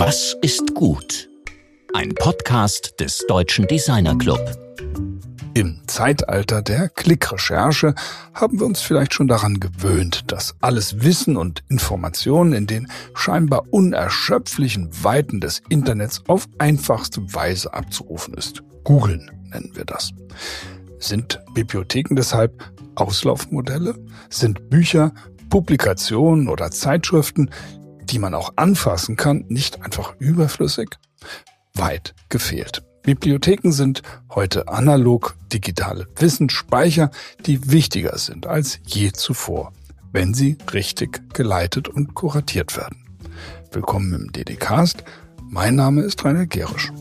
[0.00, 1.28] Was ist gut?
[1.92, 4.38] Ein Podcast des Deutschen Designer Club.
[5.54, 7.96] Im Zeitalter der Klickrecherche
[8.32, 13.64] haben wir uns vielleicht schon daran gewöhnt, dass alles Wissen und Informationen in den scheinbar
[13.72, 18.62] unerschöpflichen Weiten des Internets auf einfachste Weise abzurufen ist.
[18.84, 20.12] Googeln nennen wir das.
[21.00, 22.62] Sind Bibliotheken deshalb
[22.94, 23.96] Auslaufmodelle?
[24.30, 25.12] Sind Bücher,
[25.50, 27.50] Publikationen oder Zeitschriften,
[28.10, 30.90] die man auch anfassen kann, nicht einfach überflüssig?
[31.74, 32.82] Weit gefehlt.
[33.02, 34.02] Bibliotheken sind
[34.34, 37.10] heute analog digitale Wissensspeicher,
[37.46, 39.72] die wichtiger sind als je zuvor,
[40.12, 43.06] wenn sie richtig geleitet und kuratiert werden.
[43.72, 45.04] Willkommen im DDcast.
[45.48, 46.92] Mein Name ist Rainer Gerisch.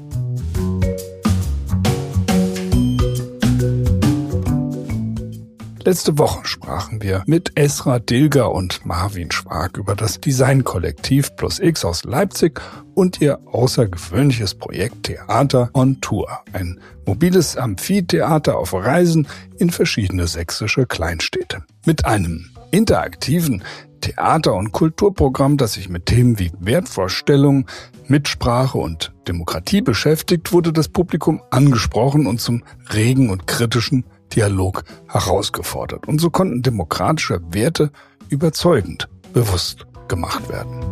[5.88, 11.86] Letzte Woche sprachen wir mit Esra Dilger und Marvin Schwag über das Designkollektiv Plus X
[11.86, 12.60] aus Leipzig
[12.94, 20.86] und ihr außergewöhnliches Projekt Theater on Tour, ein mobiles Amphitheater auf Reisen in verschiedene sächsische
[20.88, 21.64] Kleinstädte.
[21.86, 23.64] Mit einem interaktiven
[24.02, 27.66] Theater- und Kulturprogramm, das sich mit Themen wie Wertvorstellung,
[28.08, 34.04] Mitsprache und Demokratie beschäftigt, wurde das Publikum angesprochen und zum regen und kritischen
[34.36, 36.08] Dialog herausgefordert.
[36.08, 37.92] Und so konnten demokratische Werte
[38.30, 40.84] überzeugend bewusst gemacht werden.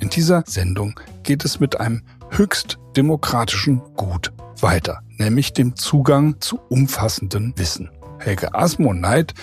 [0.00, 6.60] In dieser Sendung geht es mit einem höchst demokratischen Gut weiter, nämlich dem Zugang zu
[6.68, 7.90] umfassendem Wissen.
[8.18, 9.34] Helge Asmoneit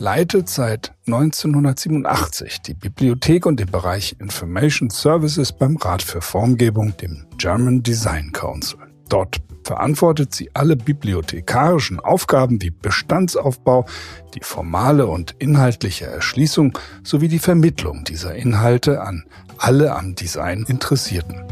[0.00, 7.26] leitet seit 1987 die Bibliothek und den Bereich Information Services beim Rat für Formgebung, dem
[7.36, 8.78] German Design Council.
[9.10, 13.84] Dort verantwortet sie alle bibliothekarischen Aufgaben wie Bestandsaufbau,
[14.34, 19.24] die formale und inhaltliche Erschließung sowie die Vermittlung dieser Inhalte an
[19.58, 21.44] alle am Design Interessierten.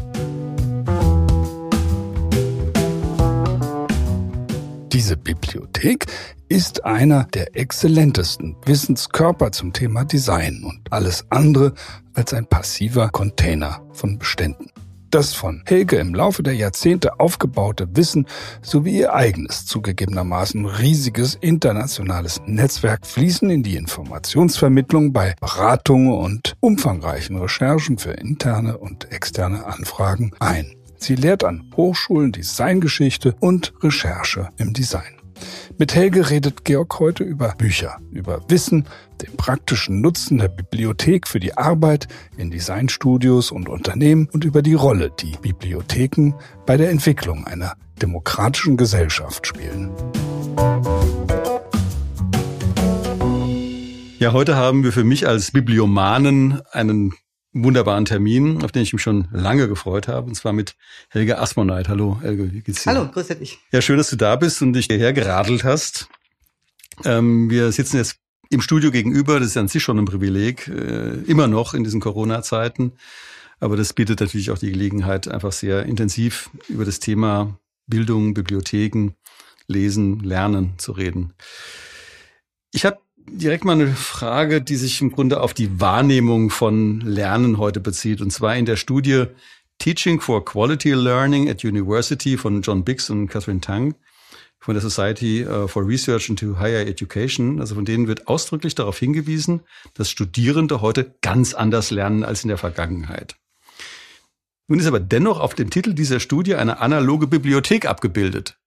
[4.91, 6.07] Diese Bibliothek
[6.49, 11.73] ist einer der exzellentesten Wissenskörper zum Thema Design und alles andere
[12.15, 14.71] als ein passiver Container von Beständen.
[15.11, 18.27] Das von Helge im Laufe der Jahrzehnte aufgebaute Wissen
[18.61, 27.37] sowie ihr eigenes, zugegebenermaßen riesiges internationales Netzwerk fließen in die Informationsvermittlung bei Beratungen und umfangreichen
[27.37, 30.75] Recherchen für interne und externe Anfragen ein.
[30.97, 35.18] Sie lehrt an Hochschulen Designgeschichte und Recherche im Design.
[35.77, 38.85] Mit Helge redet Georg heute über Bücher, über Wissen,
[39.21, 42.07] den praktischen Nutzen der Bibliothek für die Arbeit
[42.37, 46.33] in Designstudios und Unternehmen und über die Rolle, die Bibliotheken
[46.65, 49.91] bei der Entwicklung einer demokratischen Gesellschaft spielen.
[54.19, 57.13] Ja, heute haben wir für mich als Bibliomanen einen
[57.53, 60.75] wunderbaren Termin, auf den ich mich schon lange gefreut habe, und zwar mit
[61.09, 61.89] Helge Asmoneit.
[61.89, 62.91] Hallo, Helge, wie geht's dir?
[62.91, 63.59] Hallo, grüße dich.
[63.71, 66.07] Ja, schön, dass du da bist und dich hierher geradelt hast.
[67.05, 68.17] Ähm, wir sitzen jetzt
[68.49, 72.01] im Studio gegenüber, das ist an sich schon ein Privileg, äh, immer noch in diesen
[72.01, 72.93] Corona-Zeiten.
[73.59, 79.11] Aber das bietet natürlich auch die Gelegenheit, einfach sehr intensiv über das Thema Bildung, Bibliotheken,
[79.67, 81.33] Lesen, Lernen zu reden.
[82.71, 87.57] Ich habe direkt mal eine Frage, die sich im Grunde auf die Wahrnehmung von Lernen
[87.57, 88.21] heute bezieht.
[88.21, 89.25] Und zwar in der Studie
[89.79, 93.95] Teaching for Quality Learning at University von John Biggs und Catherine Tang
[94.59, 97.61] von der Society uh, for Research into Higher Education.
[97.61, 99.61] Also von denen wird ausdrücklich darauf hingewiesen,
[99.93, 103.35] dass Studierende heute ganz anders lernen als in der Vergangenheit.
[104.67, 108.58] Nun ist aber dennoch auf dem Titel dieser Studie eine analoge Bibliothek abgebildet.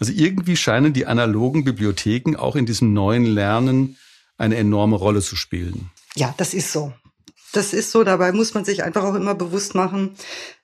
[0.00, 3.96] Also irgendwie scheinen die analogen Bibliotheken auch in diesem neuen Lernen
[4.38, 5.90] eine enorme Rolle zu spielen.
[6.16, 6.92] Ja, das ist so.
[7.52, 8.02] Das ist so.
[8.02, 10.16] Dabei muss man sich einfach auch immer bewusst machen,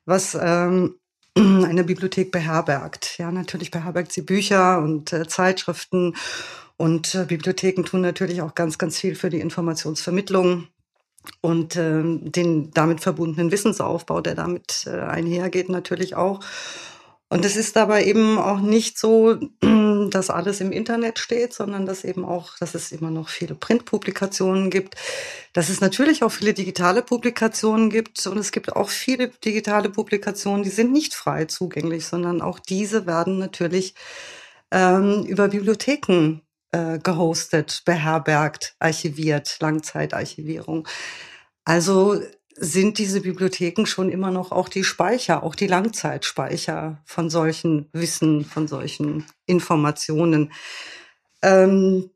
[0.06, 0.94] was ähm,
[1.36, 3.18] eine Bibliothek beherbergt.
[3.18, 6.14] Ja, natürlich beherbergt sie Bücher und äh, Zeitschriften
[6.76, 10.68] und äh, Bibliotheken tun natürlich auch ganz, ganz viel für die Informationsvermittlung
[11.40, 16.40] und äh, den damit verbundenen Wissensaufbau, der damit äh, einhergeht, natürlich auch.
[17.28, 19.36] Und es ist dabei eben auch nicht so,
[20.10, 24.70] dass alles im Internet steht, sondern dass eben auch, dass es immer noch viele Printpublikationen
[24.70, 24.94] gibt,
[25.52, 30.62] dass es natürlich auch viele digitale Publikationen gibt und es gibt auch viele digitale Publikationen,
[30.62, 33.94] die sind nicht frei zugänglich, sondern auch diese werden natürlich
[34.70, 40.86] ähm, über Bibliotheken äh, gehostet, beherbergt, archiviert, Langzeitarchivierung.
[41.64, 42.20] Also
[42.58, 48.44] sind diese Bibliotheken schon immer noch auch die Speicher, auch die Langzeitspeicher von solchen Wissen,
[48.44, 50.52] von solchen Informationen.
[51.42, 52.10] Ähm,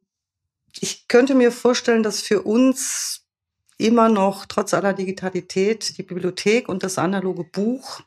[0.80, 3.26] ich könnte mir vorstellen, dass für uns
[3.76, 8.00] immer noch trotz aller Digitalität die Bibliothek und das analoge Buch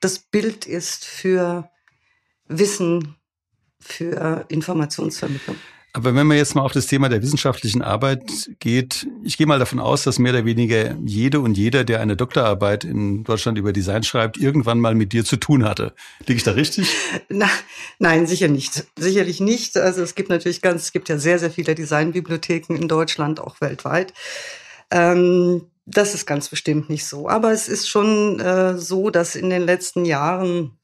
[0.00, 1.70] das Bild ist für
[2.48, 3.16] Wissen,
[3.80, 5.56] für Informationsvermittlung.
[5.96, 9.58] Aber wenn man jetzt mal auf das Thema der wissenschaftlichen Arbeit geht, ich gehe mal
[9.58, 13.72] davon aus, dass mehr oder weniger jede und jeder, der eine Doktorarbeit in Deutschland über
[13.72, 15.94] Design schreibt, irgendwann mal mit dir zu tun hatte.
[16.26, 16.94] Liege ich da richtig?
[17.30, 17.48] Na,
[17.98, 18.84] nein, sicher nicht.
[18.98, 19.78] Sicherlich nicht.
[19.78, 23.62] Also es gibt natürlich ganz, es gibt ja sehr, sehr viele Designbibliotheken in Deutschland, auch
[23.62, 24.12] weltweit.
[24.90, 27.26] Ähm, das ist ganz bestimmt nicht so.
[27.26, 30.75] Aber es ist schon äh, so, dass in den letzten Jahren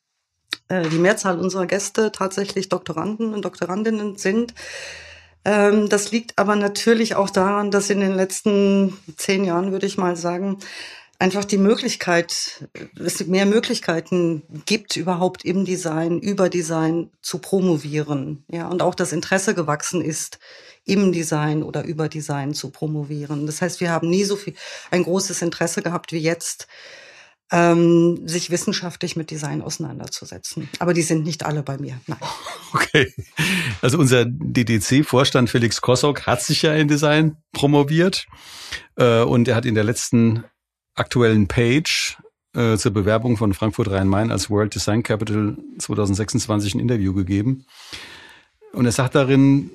[0.68, 4.54] äh, die Mehrzahl unserer Gäste tatsächlich Doktoranden und Doktorandinnen sind.
[5.44, 9.98] Ähm, das liegt aber natürlich auch daran, dass in den letzten zehn Jahren, würde ich
[9.98, 10.58] mal sagen,
[11.18, 12.68] einfach die Möglichkeit,
[12.98, 18.44] es mehr Möglichkeiten gibt, überhaupt im Design, über Design zu promovieren.
[18.48, 20.40] Ja, und auch das Interesse gewachsen ist,
[20.84, 23.46] im Design oder über Design zu promovieren.
[23.46, 24.54] Das heißt, wir haben nie so viel,
[24.90, 26.66] ein großes Interesse gehabt wie jetzt,
[27.52, 30.68] ähm, sich wissenschaftlich mit Design auseinanderzusetzen.
[30.78, 32.00] Aber die sind nicht alle bei mir.
[32.06, 32.18] Nein.
[32.74, 33.12] Okay.
[33.82, 38.26] Also unser DDC-Vorstand Felix Kossock hat sich ja in Design promoviert
[38.96, 40.44] äh, und er hat in der letzten
[40.94, 42.16] aktuellen Page
[42.54, 47.66] äh, zur Bewerbung von Frankfurt Rhein-Main als World Design Capital 2026 ein Interview gegeben.
[48.72, 49.70] Und er sagt darin,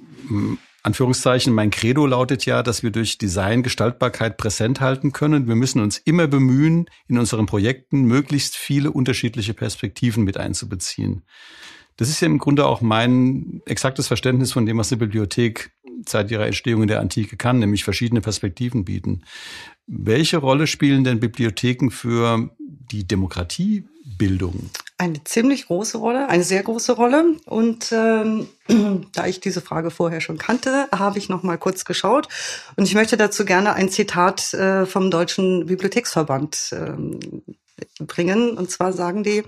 [0.83, 5.47] Anführungszeichen, mein Credo lautet ja, dass wir durch Design Gestaltbarkeit präsent halten können.
[5.47, 11.23] Wir müssen uns immer bemühen, in unseren Projekten möglichst viele unterschiedliche Perspektiven mit einzubeziehen.
[11.97, 15.71] Das ist ja im Grunde auch mein exaktes Verständnis von dem, was eine Bibliothek
[16.07, 19.23] seit ihrer Entstehung in der Antike kann, nämlich verschiedene Perspektiven bieten.
[19.87, 24.69] Welche Rolle spielen denn Bibliotheken für die Demokratiebildung?
[24.99, 27.35] Eine ziemlich große Rolle, eine sehr große Rolle.
[27.45, 28.47] Und ähm,
[29.13, 32.27] da ich diese Frage vorher schon kannte, habe ich noch mal kurz geschaut.
[32.75, 37.19] Und ich möchte dazu gerne ein Zitat äh, vom Deutschen Bibliotheksverband ähm,
[37.99, 38.57] bringen.
[38.57, 39.43] Und zwar sagen die,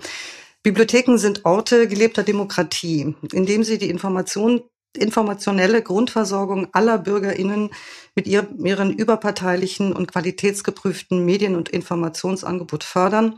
[0.62, 4.62] Bibliotheken sind Orte gelebter Demokratie, indem sie die Information
[4.98, 7.70] informationelle Grundversorgung aller BürgerInnen
[8.16, 13.38] mit ihren überparteilichen und qualitätsgeprüften Medien- und Informationsangebot fördern,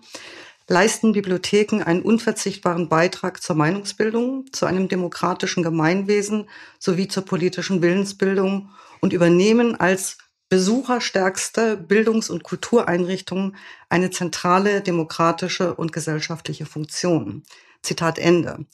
[0.67, 6.49] leisten Bibliotheken einen unverzichtbaren Beitrag zur Meinungsbildung, zu einem demokratischen Gemeinwesen
[6.79, 8.69] sowie zur politischen Willensbildung
[8.99, 10.17] und übernehmen als
[10.49, 13.55] besucherstärkste Bildungs- und Kultureinrichtung
[13.89, 17.43] eine zentrale demokratische und gesellschaftliche Funktion.
[17.81, 18.65] Zitat Ende.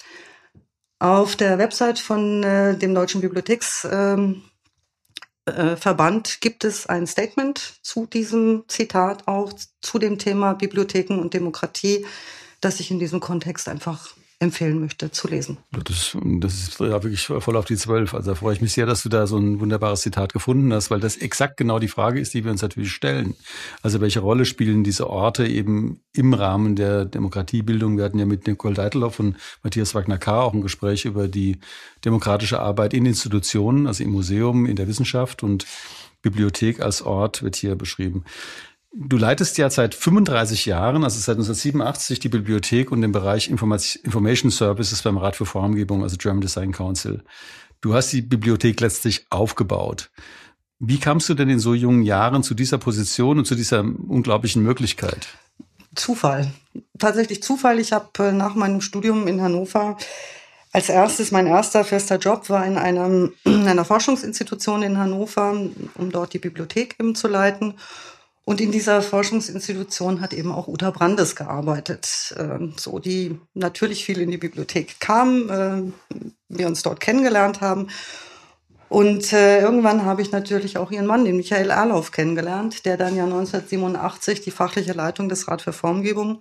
[1.00, 4.42] Auf der Website von äh, dem Deutschen Bibliotheksverband
[5.48, 5.76] äh,
[6.42, 12.06] gibt es ein Statement zu diesem Zitat, auch zu dem Thema Bibliotheken und Demokratie,
[12.62, 15.58] das ich in diesem Kontext einfach empfehlen möchte zu lesen.
[15.72, 18.14] Das, das ist ja wirklich voll auf die Zwölf.
[18.14, 20.92] Also da freue ich mich sehr, dass du da so ein wunderbares Zitat gefunden hast,
[20.92, 23.36] weil das exakt genau die Frage ist, die wir uns natürlich stellen.
[23.82, 27.98] Also welche Rolle spielen diese Orte eben im Rahmen der Demokratiebildung?
[27.98, 30.42] Wir hatten ja mit Nicole Deitelhoff und Matthias Wagner-K.
[30.42, 31.58] auch ein Gespräch über die
[32.06, 35.66] demokratische Arbeit in Institutionen, also im Museum, in der Wissenschaft und
[36.22, 38.26] Bibliothek als Ort wird hier beschrieben.
[38.94, 44.52] Du leitest ja seit 35 Jahren, also seit 1987, die Bibliothek und den Bereich Information
[44.52, 47.24] Services beim Rat für Formgebung, also German Design Council.
[47.82, 50.10] Du hast die Bibliothek letztlich aufgebaut.
[50.80, 54.64] Wie kamst du denn in so jungen Jahren zu dieser Position und zu dieser unglaublichen
[54.64, 55.28] Möglichkeit?
[55.96, 56.52] Zufall.
[56.98, 57.80] Tatsächlich Zufall.
[57.80, 59.98] Ich habe äh, nach meinem Studium in Hannover
[60.72, 65.52] als erstes, mein erster fester Job war in, einem, in einer Forschungsinstitution in Hannover,
[65.96, 67.76] um dort die Bibliothek eben zu leiten.
[68.48, 74.22] Und in dieser Forschungsinstitution hat eben auch Uta Brandes gearbeitet, ähm, so die natürlich viel
[74.22, 75.92] in die Bibliothek kam, äh,
[76.48, 77.90] wir uns dort kennengelernt haben.
[78.88, 83.18] Und äh, irgendwann habe ich natürlich auch ihren Mann, den Michael Erlauf, kennengelernt, der dann
[83.18, 86.40] ja 1987 die fachliche Leitung des Rat für Formgebung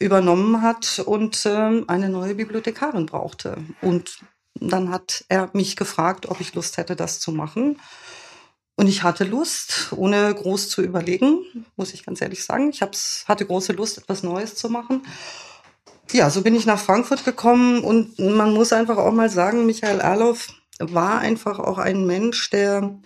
[0.00, 3.58] übernommen hat und äh, eine neue Bibliothekarin brauchte.
[3.80, 4.18] Und
[4.56, 7.78] dann hat er mich gefragt, ob ich Lust hätte, das zu machen.
[8.78, 11.40] Und ich hatte Lust, ohne groß zu überlegen,
[11.74, 12.70] muss ich ganz ehrlich sagen.
[12.70, 15.04] Ich hab's, hatte große Lust, etwas Neues zu machen.
[16.12, 19.98] Ja, so bin ich nach Frankfurt gekommen und man muss einfach auch mal sagen, Michael
[19.98, 23.00] Erloff war einfach auch ein Mensch, der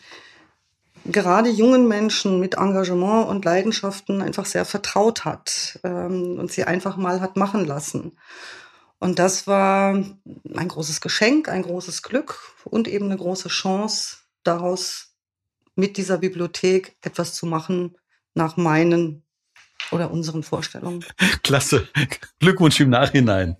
[1.06, 6.98] gerade jungen Menschen mit Engagement und Leidenschaften einfach sehr vertraut hat ähm, und sie einfach
[6.98, 8.18] mal hat machen lassen.
[8.98, 15.11] Und das war ein großes Geschenk, ein großes Glück und eben eine große Chance, daraus
[15.82, 17.96] mit dieser Bibliothek etwas zu machen
[18.34, 19.24] nach meinen
[19.90, 21.04] oder unseren Vorstellungen.
[21.42, 21.88] Klasse.
[22.38, 23.56] Glückwunsch im Nachhinein.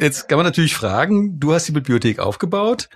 [0.00, 2.88] Jetzt kann man natürlich fragen, du hast die Bibliothek aufgebaut.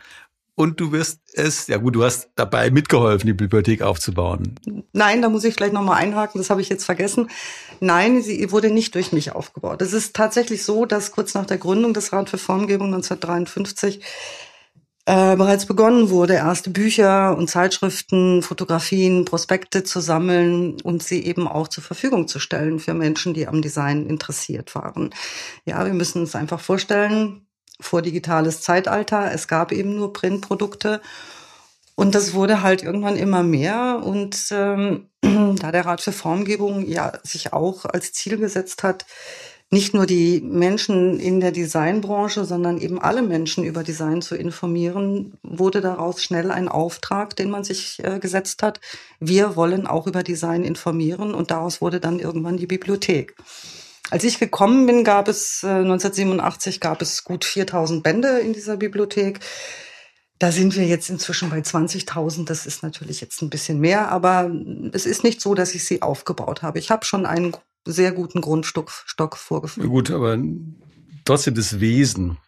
[0.54, 4.54] und du wirst es, ja gut, du hast dabei mitgeholfen, die Bibliothek aufzubauen.
[4.92, 7.28] Nein, da muss ich vielleicht nochmal einhaken, das habe ich jetzt vergessen.
[7.80, 9.82] Nein, sie wurde nicht durch mich aufgebaut.
[9.82, 14.02] Es ist tatsächlich so, dass kurz nach der Gründung des Rat für Formgebung 1953
[15.07, 21.49] äh, bereits begonnen wurde, erste Bücher und Zeitschriften, Fotografien, Prospekte zu sammeln und sie eben
[21.49, 25.11] auch zur Verfügung zu stellen für Menschen, die am Design interessiert waren.
[25.64, 27.47] Ja, wir müssen uns einfach vorstellen,
[27.80, 29.33] vor digitales Zeitalter.
[29.33, 31.00] Es gab eben nur Printprodukte.
[31.95, 34.00] Und das wurde halt irgendwann immer mehr.
[34.02, 39.07] Und ähm, da der Rat für Formgebung ja sich auch als Ziel gesetzt hat,
[39.72, 45.38] nicht nur die Menschen in der Designbranche, sondern eben alle Menschen über Design zu informieren,
[45.44, 48.80] wurde daraus schnell ein Auftrag, den man sich äh, gesetzt hat.
[49.20, 53.36] Wir wollen auch über Design informieren und daraus wurde dann irgendwann die Bibliothek.
[54.10, 58.76] Als ich gekommen bin, gab es äh, 1987 gab es gut 4000 Bände in dieser
[58.76, 59.38] Bibliothek.
[60.40, 62.44] Da sind wir jetzt inzwischen bei 20.000.
[62.46, 64.50] Das ist natürlich jetzt ein bisschen mehr, aber
[64.92, 66.80] es ist nicht so, dass ich sie aufgebaut habe.
[66.80, 67.52] Ich habe schon einen
[67.84, 69.90] sehr guten Grundstock Stock vorgefunden.
[69.90, 70.38] Gut, aber
[71.25, 72.38] trotzdem das Wesen.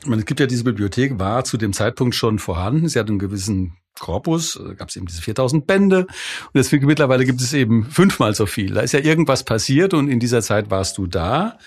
[0.00, 2.88] Ich meine, es gibt ja diese Bibliothek, war zu dem Zeitpunkt schon vorhanden.
[2.88, 7.40] Sie hat einen gewissen Korpus, gab es eben diese 4000 Bände und deswegen mittlerweile gibt
[7.40, 8.74] es eben fünfmal so viel.
[8.74, 11.58] Da ist ja irgendwas passiert und in dieser Zeit warst du da.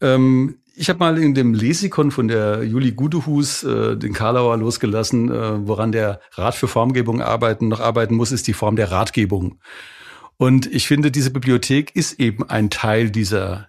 [0.00, 5.30] Ähm, ich habe mal in dem Lesikon von der Juli Gudehus äh, den Karlauer losgelassen,
[5.30, 9.60] äh, woran der Rat für Formgebung arbeiten noch arbeiten muss, ist die Form der Ratgebung.
[10.36, 13.68] Und ich finde, diese Bibliothek ist eben ein Teil dieser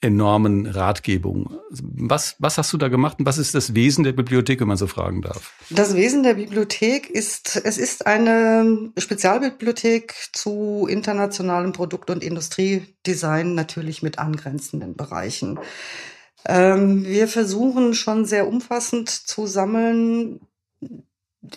[0.00, 1.58] enormen Ratgebung.
[1.70, 4.76] Was, was hast du da gemacht und was ist das Wesen der Bibliothek, wenn man
[4.76, 5.52] so fragen darf?
[5.70, 14.02] Das Wesen der Bibliothek ist, es ist eine Spezialbibliothek zu internationalem Produkt- und Industriedesign, natürlich
[14.02, 15.58] mit angrenzenden Bereichen.
[16.46, 20.40] Ähm, wir versuchen schon sehr umfassend zu sammeln,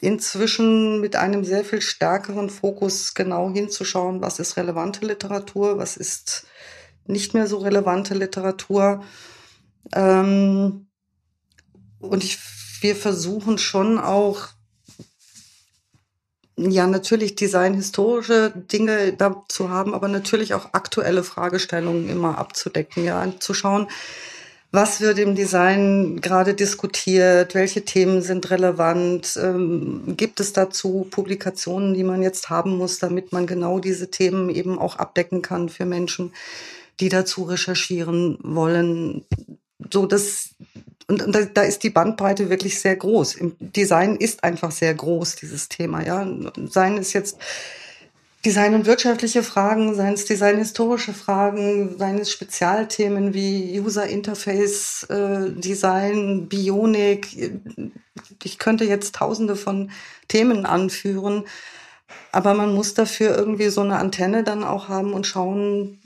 [0.01, 6.45] inzwischen mit einem sehr viel stärkeren Fokus genau hinzuschauen, was ist relevante Literatur, was ist
[7.07, 9.03] nicht mehr so relevante Literatur.
[9.93, 10.88] Ähm,
[12.00, 12.39] und ich,
[12.81, 14.50] wir versuchen schon auch,
[16.57, 23.33] ja, natürlich designhistorische Dinge da zu haben, aber natürlich auch aktuelle Fragestellungen immer abzudecken, ja,
[23.39, 23.88] zu schauen,
[24.72, 31.94] was wird im Design gerade diskutiert, welche Themen sind relevant, ähm, gibt es dazu Publikationen,
[31.94, 35.86] die man jetzt haben muss, damit man genau diese Themen eben auch abdecken kann für
[35.86, 36.34] Menschen,
[37.01, 39.25] die dazu recherchieren wollen.
[39.92, 40.56] So dass
[41.08, 43.36] und, da, da ist die Bandbreite wirklich sehr groß.
[43.36, 46.06] Im Design ist einfach sehr groß dieses Thema.
[46.06, 46.24] Ja,
[46.56, 47.38] Design ist jetzt
[48.43, 55.51] Design und wirtschaftliche Fragen, seien es designhistorische Fragen, seien es Spezialthemen wie User Interface äh,
[55.51, 57.53] Design, Bionik.
[58.43, 59.91] Ich könnte jetzt tausende von
[60.27, 61.43] Themen anführen,
[62.31, 66.01] aber man muss dafür irgendwie so eine Antenne dann auch haben und schauen,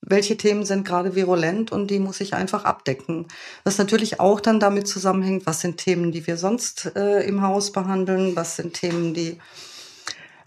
[0.00, 3.26] welche Themen sind gerade virulent und die muss ich einfach abdecken.
[3.62, 7.70] Was natürlich auch dann damit zusammenhängt, was sind Themen, die wir sonst äh, im Haus
[7.70, 9.38] behandeln, was sind Themen, die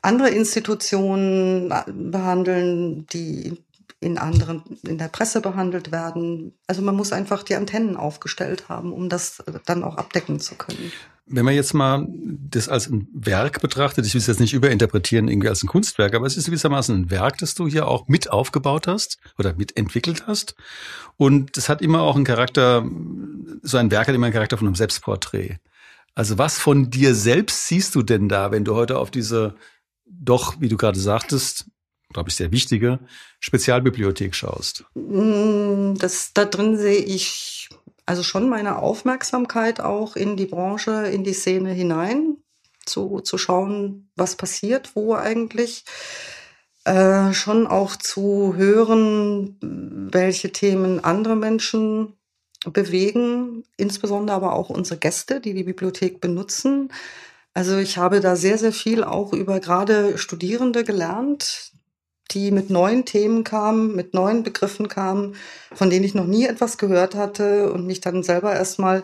[0.02, 3.58] andere Institutionen behandeln, die
[4.02, 6.54] in anderen, in der Presse behandelt werden.
[6.68, 10.56] Also man muss einfach die Antennen aufgestellt haben, um das äh, dann auch abdecken zu
[10.56, 10.92] können.
[11.26, 15.28] Wenn man jetzt mal das als ein Werk betrachtet, ich will es jetzt nicht überinterpretieren
[15.28, 18.32] irgendwie als ein Kunstwerk, aber es ist gewissermaßen ein Werk, das du hier auch mit
[18.32, 20.56] aufgebaut hast oder mitentwickelt hast.
[21.18, 22.84] Und das hat immer auch einen Charakter,
[23.62, 25.58] so ein Werk hat immer einen Charakter von einem Selbstporträt.
[26.16, 29.56] Also was von dir selbst siehst du denn da, wenn du heute auf diese
[30.10, 31.66] doch, wie du gerade sagtest,
[32.12, 33.00] glaube ich, sehr wichtige
[33.40, 34.86] Spezialbibliothek schaust?
[34.96, 37.70] Mm, das, da drin sehe ich
[38.06, 42.38] also schon meine Aufmerksamkeit auch in die Branche, in die Szene hinein,
[42.86, 45.86] zu, zu schauen, was passiert, wo eigentlich.
[46.86, 49.58] Äh, schon auch zu hören,
[50.12, 52.14] welche Themen andere Menschen
[52.66, 56.92] bewegen, insbesondere aber auch unsere Gäste, die die Bibliothek benutzen.
[57.54, 61.72] Also ich habe da sehr, sehr viel auch über gerade Studierende gelernt,
[62.32, 65.36] die mit neuen Themen kamen, mit neuen Begriffen kamen,
[65.74, 69.04] von denen ich noch nie etwas gehört hatte und mich dann selber erstmal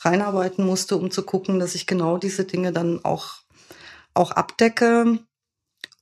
[0.00, 3.36] reinarbeiten musste, um zu gucken, dass ich genau diese Dinge dann auch,
[4.12, 5.18] auch abdecke.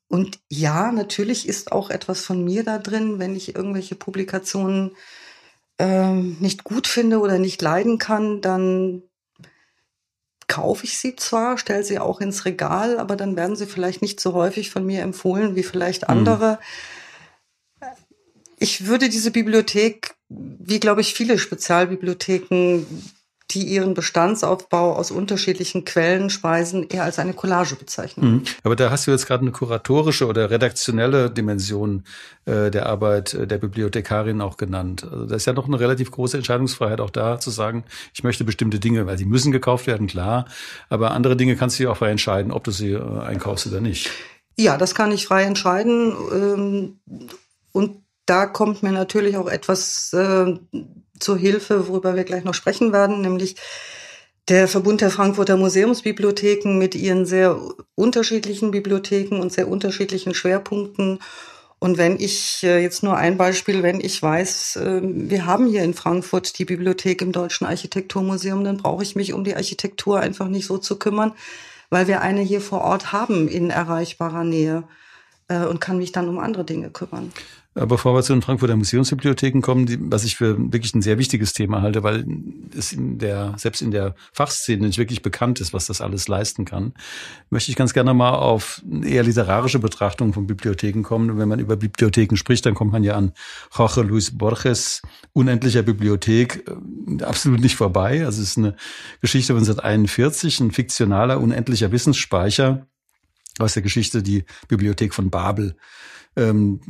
[0.09, 4.97] Und ja, natürlich ist auch etwas von mir da drin, wenn ich irgendwelche Publikationen
[5.79, 9.03] äh, nicht gut finde oder nicht leiden kann, dann
[10.49, 14.21] kaufe ich sie zwar, stelle sie auch ins Regal, aber dann werden sie vielleicht nicht
[14.21, 16.09] so häufig von mir empfohlen wie vielleicht mhm.
[16.09, 16.59] andere.
[17.81, 17.87] Mhm.
[18.59, 22.87] Ich würde diese Bibliothek, wie glaube ich viele Spezialbibliotheken,
[23.55, 28.31] die ihren Bestandsaufbau aus unterschiedlichen Quellen speisen, eher als eine Collage bezeichnen.
[28.31, 28.43] Mhm.
[28.63, 32.05] Aber da hast du jetzt gerade eine kuratorische oder redaktionelle Dimension
[32.45, 35.07] äh, der Arbeit äh, der Bibliothekarin auch genannt.
[35.11, 38.45] Also da ist ja noch eine relativ große Entscheidungsfreiheit auch da zu sagen, ich möchte
[38.45, 40.47] bestimmte Dinge, weil sie müssen gekauft werden, klar,
[40.89, 43.81] aber andere Dinge kannst du ja auch frei entscheiden, ob du sie äh, einkaufst oder
[43.81, 44.11] nicht.
[44.59, 46.15] Ja, das kann ich frei entscheiden.
[46.33, 47.01] Ähm,
[47.73, 50.55] und da kommt mir natürlich auch etwas äh,
[51.19, 53.57] zur Hilfe, worüber wir gleich noch sprechen werden, nämlich
[54.49, 57.61] der Verbund der Frankfurter Museumsbibliotheken mit ihren sehr
[57.95, 61.21] unterschiedlichen Bibliotheken und sehr unterschiedlichen Schwerpunkten.
[61.79, 65.83] Und wenn ich äh, jetzt nur ein Beispiel, wenn ich weiß, äh, wir haben hier
[65.83, 70.49] in Frankfurt die Bibliothek im Deutschen Architekturmuseum, dann brauche ich mich um die Architektur einfach
[70.49, 71.33] nicht so zu kümmern,
[71.91, 74.85] weil wir eine hier vor Ort haben in erreichbarer Nähe
[75.49, 77.33] äh, und kann mich dann um andere Dinge kümmern.
[77.75, 81.55] Bevor wir zu den Frankfurter Museumsbibliotheken kommen, die, was ich für wirklich ein sehr wichtiges
[81.55, 82.27] Thema halte, weil
[82.77, 86.67] es in der, selbst in der Fachszene nicht wirklich bekannt ist, was das alles leisten
[86.67, 86.93] kann,
[87.49, 91.31] möchte ich ganz gerne mal auf eher literarische Betrachtung von Bibliotheken kommen.
[91.31, 93.33] Und wenn man über Bibliotheken spricht, dann kommt man ja an
[93.75, 95.01] Jorge Luis Borges
[95.33, 98.27] Unendlicher Bibliothek äh, absolut nicht vorbei.
[98.27, 98.77] Also es ist eine
[99.23, 102.87] Geschichte von 1941, ein fiktionaler, unendlicher Wissensspeicher
[103.59, 105.75] aus der Geschichte die Bibliothek von Babel.
[106.37, 106.81] Ähm,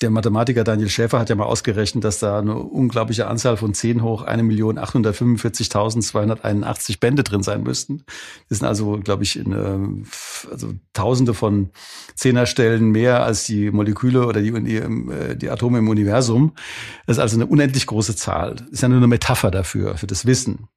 [0.00, 4.00] der Mathematiker Daniel Schäfer hat ja mal ausgerechnet, dass da eine unglaubliche Anzahl von 10
[4.02, 8.04] hoch 1.845.281 Bände drin sein müssten.
[8.48, 10.06] Das sind also, glaube ich, in,
[10.50, 11.70] also Tausende von
[12.14, 16.52] Zehnerstellen mehr als die Moleküle oder die, die, äh, die Atome im Universum.
[17.06, 18.54] Das ist also eine unendlich große Zahl.
[18.56, 20.68] Das ist ja nur eine Metapher dafür, für das Wissen.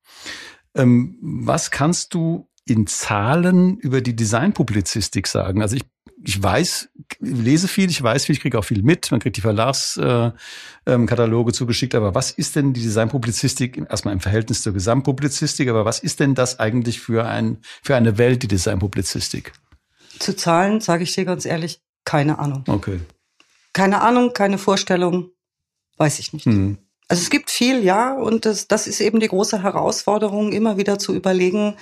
[0.74, 5.62] Ähm, was kannst du in Zahlen über die Designpublizistik sagen?
[5.62, 5.84] Also ich
[6.24, 9.42] ich weiß, lese viel, ich weiß viel, ich kriege auch viel mit, man kriegt die
[9.42, 10.42] Verlagskataloge
[10.86, 15.86] äh, ähm, zugeschickt, aber was ist denn die Designpublizistik erstmal im Verhältnis zur Gesamtpublizistik, aber
[15.86, 19.54] was ist denn das eigentlich für, ein, für eine Welt, die Designpublizistik?
[20.20, 22.64] Zu Zahlen sage ich dir ganz ehrlich, keine Ahnung.
[22.68, 23.00] Okay.
[23.74, 25.32] Keine Ahnung, keine Vorstellung,
[25.98, 26.46] weiß ich nicht.
[26.46, 26.78] Mhm.
[27.08, 30.98] Also es gibt viel, ja, und das, das ist eben die große Herausforderung, immer wieder
[31.00, 31.76] zu überlegen,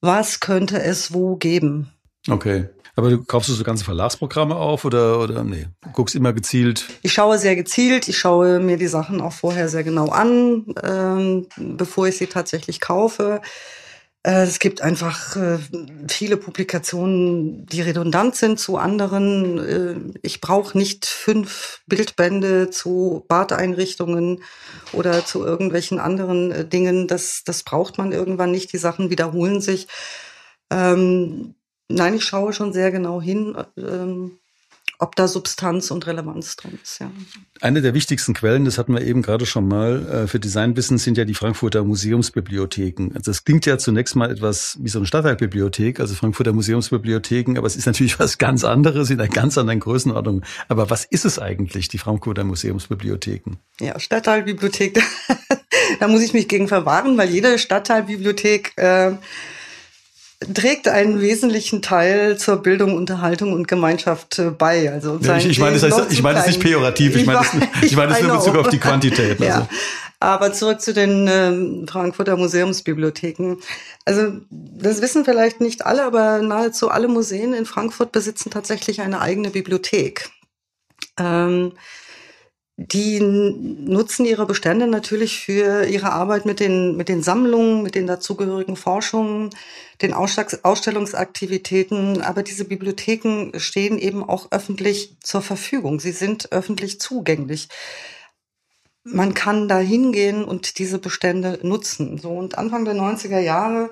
[0.00, 1.90] was könnte es wo geben.
[2.28, 2.68] Okay.
[3.00, 6.84] Aber du kaufst du so ganze Verlagsprogramme auf oder, oder nee, du guckst immer gezielt?
[7.00, 11.46] Ich schaue sehr gezielt, ich schaue mir die Sachen auch vorher sehr genau an, ähm,
[11.56, 13.40] bevor ich sie tatsächlich kaufe.
[14.22, 15.60] Äh, es gibt einfach äh,
[16.08, 19.58] viele Publikationen, die redundant sind zu anderen.
[20.12, 24.42] Äh, ich brauche nicht fünf Bildbände zu Badeinrichtungen
[24.92, 27.08] oder zu irgendwelchen anderen äh, Dingen.
[27.08, 28.74] Das, das braucht man irgendwann nicht.
[28.74, 29.88] Die Sachen wiederholen sich.
[30.70, 31.54] Ähm,
[31.90, 34.38] Nein, ich schaue schon sehr genau hin, ähm,
[35.00, 37.00] ob da Substanz und Relevanz drin ist.
[37.00, 37.10] Ja.
[37.62, 41.16] Eine der wichtigsten Quellen, das hatten wir eben gerade schon mal, äh, für Designwissen sind
[41.16, 43.12] ja die Frankfurter Museumsbibliotheken.
[43.14, 47.66] Also das klingt ja zunächst mal etwas wie so eine Stadtteilbibliothek, also Frankfurter Museumsbibliotheken, aber
[47.66, 50.42] es ist natürlich was ganz anderes in einer ganz anderen Größenordnung.
[50.68, 53.56] Aber was ist es eigentlich, die Frankfurter Museumsbibliotheken?
[53.80, 55.02] Ja, Stadtteilbibliothek,
[56.00, 59.12] da muss ich mich gegen verwahren, weil jede Stadtteilbibliothek äh,
[60.54, 64.90] trägt einen wesentlichen Teil zur Bildung, Unterhaltung und Gemeinschaft äh, bei.
[64.90, 67.40] Also ja, ich, ich meine, das heißt, ich meine das nicht pejorativ, ich, ich meine
[67.40, 69.38] das, ich meine das nur in Bezug auf die Quantität.
[69.40, 69.44] Also.
[69.44, 69.68] Ja.
[70.18, 73.56] Aber zurück zu den ähm, Frankfurter Museumsbibliotheken.
[74.04, 79.20] Also das wissen vielleicht nicht alle, aber nahezu alle Museen in Frankfurt besitzen tatsächlich eine
[79.20, 80.28] eigene Bibliothek.
[81.18, 81.72] Ähm,
[82.82, 88.06] die nutzen ihre Bestände natürlich für ihre Arbeit mit den, mit den Sammlungen, mit den
[88.06, 89.50] dazugehörigen Forschungen,
[90.00, 92.22] den Ausstellungsaktivitäten.
[92.22, 96.00] Aber diese Bibliotheken stehen eben auch öffentlich zur Verfügung.
[96.00, 97.68] Sie sind öffentlich zugänglich.
[99.04, 102.16] Man kann da hingehen und diese Bestände nutzen.
[102.16, 103.90] So, und Anfang der 90er Jahre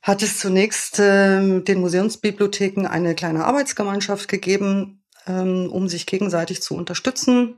[0.00, 6.76] hat es zunächst äh, den Museumsbibliotheken eine kleine Arbeitsgemeinschaft gegeben, ähm, um sich gegenseitig zu
[6.76, 7.56] unterstützen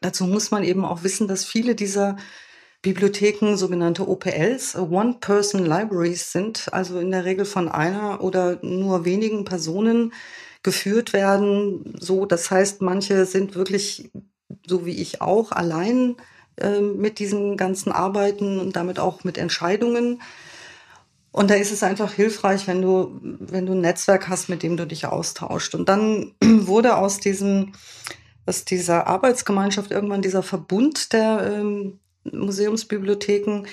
[0.00, 2.16] Dazu muss man eben auch wissen, dass viele dieser
[2.82, 10.12] Bibliotheken sogenannte OPLs, One-Person-Libraries sind, also in der Regel von einer oder nur wenigen Personen
[10.62, 11.96] geführt werden.
[11.98, 14.10] So, das heißt, manche sind wirklich,
[14.66, 16.16] so wie ich auch, allein
[16.58, 20.22] äh, mit diesen ganzen Arbeiten und damit auch mit Entscheidungen.
[21.32, 24.76] Und da ist es einfach hilfreich, wenn du, wenn du ein Netzwerk hast, mit dem
[24.76, 25.74] du dich austauscht.
[25.74, 27.72] Und dann wurde aus diesem
[28.46, 33.66] dass dieser Arbeitsgemeinschaft irgendwann dieser Verbund der ähm, Museumsbibliotheken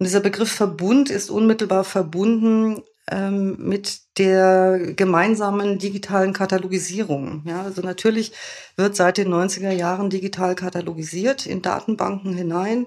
[0.00, 7.42] und dieser Begriff Verbund ist unmittelbar verbunden ähm, mit der gemeinsamen digitalen Katalogisierung.
[7.44, 8.32] Ja, also natürlich
[8.76, 12.86] wird seit den 90er Jahren digital katalogisiert in Datenbanken hinein.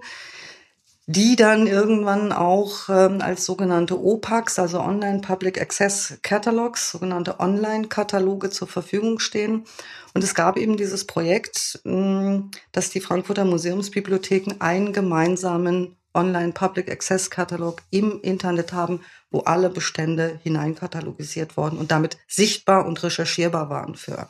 [1.06, 8.50] die dann irgendwann auch ähm, als sogenannte OPACs, also Online Public Access Catalogs, sogenannte Online-Kataloge
[8.50, 9.66] zur Verfügung stehen.
[10.13, 16.91] Und es gab eben dieses Projekt, mh, dass die Frankfurter Museumsbibliotheken einen gemeinsamen Online Public
[16.91, 23.69] Access Katalog im Internet haben, wo alle Bestände hineinkatalogisiert worden und damit sichtbar und recherchierbar
[23.69, 24.28] waren für,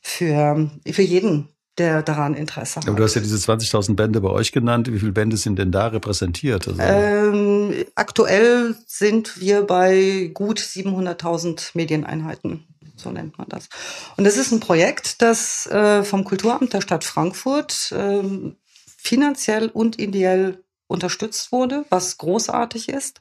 [0.00, 2.88] für, für jeden, der daran Interesse hat.
[2.88, 4.92] Aber du hast ja diese 20.000 Bände bei euch genannt.
[4.92, 6.66] Wie viele Bände sind denn da repräsentiert?
[6.66, 12.66] Also ähm, aktuell sind wir bei gut 700.000 Medieneinheiten.
[12.98, 13.68] So nennt man das.
[14.16, 18.22] Und das ist ein Projekt, das äh, vom Kulturamt der Stadt Frankfurt äh,
[18.96, 23.20] finanziell und ideell unterstützt wurde, was großartig ist.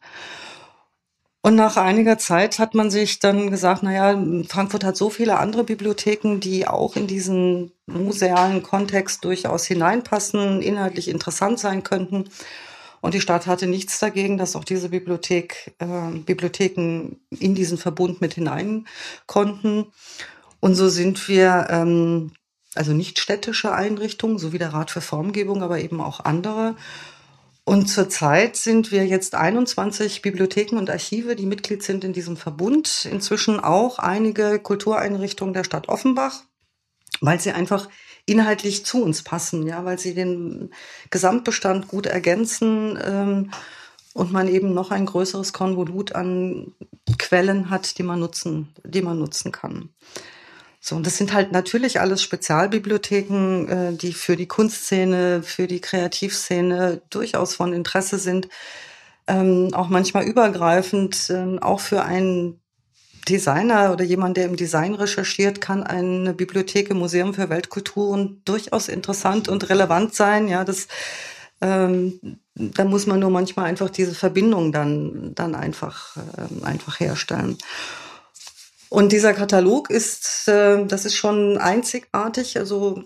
[1.42, 5.64] Und nach einiger Zeit hat man sich dann gesagt, naja, Frankfurt hat so viele andere
[5.64, 12.26] Bibliotheken, die auch in diesen musealen Kontext durchaus hineinpassen, inhaltlich interessant sein könnten.
[13.08, 18.20] Und die Stadt hatte nichts dagegen, dass auch diese Bibliothek, äh, Bibliotheken in diesen Verbund
[18.20, 18.86] mit hinein
[19.28, 19.86] konnten.
[20.60, 22.34] Und so sind wir, ähm,
[22.76, 26.76] also nicht städtische Einrichtungen, so wie der Rat für Formgebung, aber eben auch andere,
[27.64, 33.08] und zurzeit sind wir jetzt 21 Bibliotheken und Archive, die Mitglied sind in diesem Verbund.
[33.10, 36.44] Inzwischen auch einige Kultureinrichtungen der Stadt Offenbach,
[37.22, 37.88] weil sie einfach
[38.28, 40.70] inhaltlich zu uns passen, ja, weil sie den
[41.10, 43.52] Gesamtbestand gut ergänzen ähm,
[44.14, 46.74] und man eben noch ein größeres Konvolut an
[47.18, 49.90] Quellen hat, die man nutzen, die man nutzen kann.
[50.80, 55.82] So, und das sind halt natürlich alles Spezialbibliotheken, äh, die für die Kunstszene, für die
[55.82, 58.50] Kreativszene durchaus von Interesse sind.
[59.28, 62.60] Ähm, auch manchmal übergreifend, ähm, auch für einen
[63.30, 68.88] Designer oder jemand, der im Design recherchiert, kann eine Bibliothek im Museum für Weltkulturen durchaus
[68.88, 70.48] interessant und relevant sein.
[70.48, 70.88] Ja, das,
[71.62, 77.58] ähm, da muss man nur manchmal einfach diese Verbindung dann, dann einfach, ähm, einfach herstellen.
[78.90, 82.58] Und dieser Katalog ist, äh, das ist schon einzigartig.
[82.58, 83.04] Also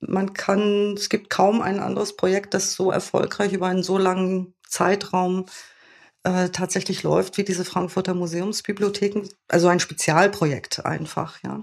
[0.00, 4.54] man kann, es gibt kaum ein anderes Projekt, das so erfolgreich über einen so langen
[4.68, 5.46] Zeitraum
[6.24, 9.28] äh, tatsächlich läuft wie diese Frankfurter Museumsbibliotheken.
[9.48, 11.62] Also ein Spezialprojekt einfach, ja.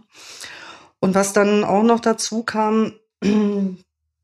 [1.00, 2.94] Und was dann auch noch dazu kam,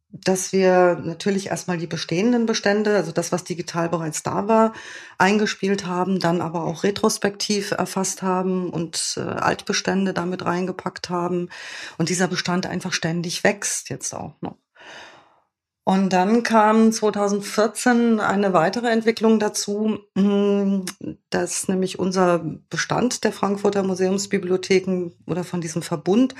[0.10, 4.74] dass wir natürlich erstmal die bestehenden Bestände, also das, was digital bereits da war,
[5.18, 11.50] eingespielt haben, dann aber auch retrospektiv erfasst haben und äh, Altbestände damit reingepackt haben.
[11.98, 14.58] Und dieser Bestand einfach ständig wächst jetzt auch noch.
[15.88, 20.86] Und dann kam 2014 eine weitere Entwicklung dazu, hm,
[21.30, 22.40] dass nämlich unser
[22.72, 26.34] Bestand der Frankfurter Museumsbibliotheken oder von diesem Verbund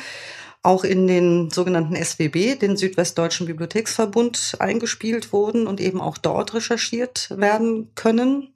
[0.64, 7.30] auch in den sogenannten SWB, den Südwestdeutschen Bibliotheksverbund, eingespielt wurden und eben auch dort recherchiert
[7.38, 8.52] werden können,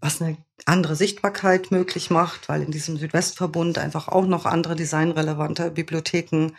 [0.00, 0.36] was eine
[0.66, 6.50] andere Sichtbarkeit möglich macht, weil in diesem Südwestverbund einfach auch noch andere designrelevante Bibliotheken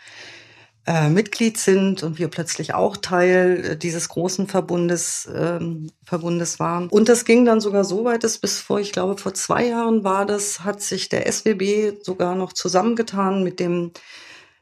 [0.88, 6.90] äh, Mitglied sind und wir plötzlich auch Teil äh, dieses großen Verbundes, ähm, Verbundes waren.
[6.90, 10.04] Und das ging dann sogar so weit, dass bis vor, ich glaube, vor zwei Jahren
[10.04, 13.92] war das, hat sich der SWB sogar noch zusammengetan mit dem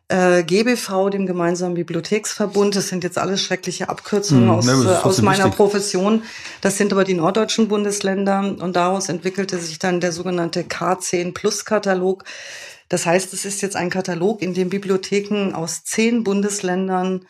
[0.07, 2.75] äh, GBV, dem gemeinsamen Bibliotheksverbund.
[2.75, 5.57] Das sind jetzt alles schreckliche Abkürzungen hm, aus, ne, äh, aus meiner wichtig.
[5.57, 6.23] Profession.
[6.61, 11.65] Das sind aber die norddeutschen Bundesländer und daraus entwickelte sich dann der sogenannte K10 Plus
[11.65, 12.23] Katalog
[12.93, 17.25] das heißt, es ist jetzt ein Katalog, in dem Bibliotheken aus zehn Bundesländern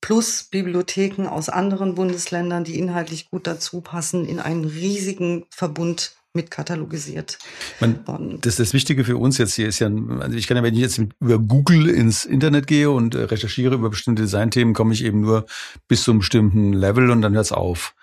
[0.00, 6.52] plus Bibliotheken aus anderen Bundesländern, die inhaltlich gut dazu passen, in einen riesigen Verbund mit
[6.52, 7.38] katalogisiert
[7.80, 7.98] Man,
[8.42, 10.80] Das, das Wichtige für uns jetzt hier ist ja, also ich kann ja, wenn ich
[10.80, 15.20] jetzt über Google ins Internet gehe und äh, recherchiere über bestimmte Designthemen, komme ich eben
[15.20, 15.46] nur
[15.88, 17.96] bis zu einem bestimmten Level und dann hört es auf.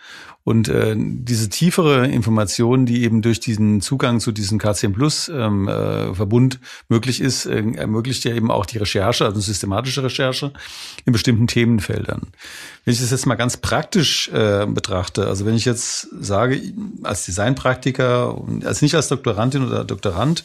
[0.46, 5.68] Und äh, diese tiefere Information, die eben durch diesen Zugang zu diesem K10 Plus ähm,
[5.68, 10.54] äh, Verbund möglich ist, äh, ermöglicht ja eben auch die Recherche, also systematische Recherche
[11.04, 12.28] in bestimmten Themenfeldern.
[12.84, 16.62] Wenn ich das jetzt mal ganz praktisch äh, betrachte, also wenn ich jetzt sage,
[17.02, 20.44] als Designpraktiker, also nicht als Doktorandin oder Doktorand,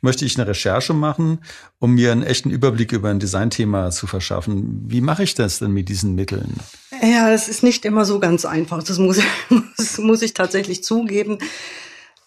[0.00, 1.40] möchte ich eine Recherche machen,
[1.78, 4.84] um mir einen echten Überblick über ein Designthema zu verschaffen.
[4.86, 6.54] Wie mache ich das denn mit diesen Mitteln?
[7.02, 8.82] Ja, das ist nicht immer so ganz einfach.
[8.82, 9.20] Das muss,
[9.76, 11.38] das muss ich tatsächlich zugeben.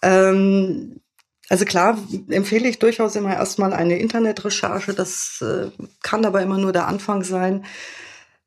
[0.02, 1.00] Ähm,
[1.48, 4.94] also klar empfehle ich durchaus immer erstmal eine Internetrecherche.
[4.94, 5.70] Das äh,
[6.02, 7.64] kann aber immer nur der Anfang sein.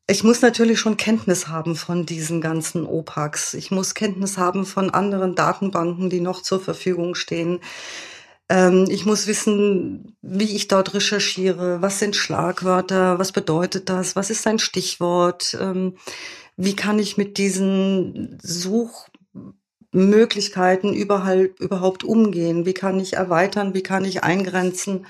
[0.08, 3.54] Ich muss natürlich schon Kenntnis haben von diesen ganzen OPACs.
[3.54, 7.60] Ich muss Kenntnis haben von anderen Datenbanken, die noch zur Verfügung stehen.
[8.52, 11.80] Ähm, ich muss wissen, wie ich dort recherchiere.
[11.80, 13.18] Was sind Schlagwörter?
[13.18, 14.14] Was bedeutet das?
[14.14, 15.56] Was ist ein Stichwort?
[15.58, 15.96] Ähm,
[16.58, 22.66] wie kann ich mit diesen Suchmöglichkeiten überhaupt, umgehen?
[22.66, 23.72] Wie kann ich erweitern?
[23.72, 25.06] Wie kann ich eingrenzen?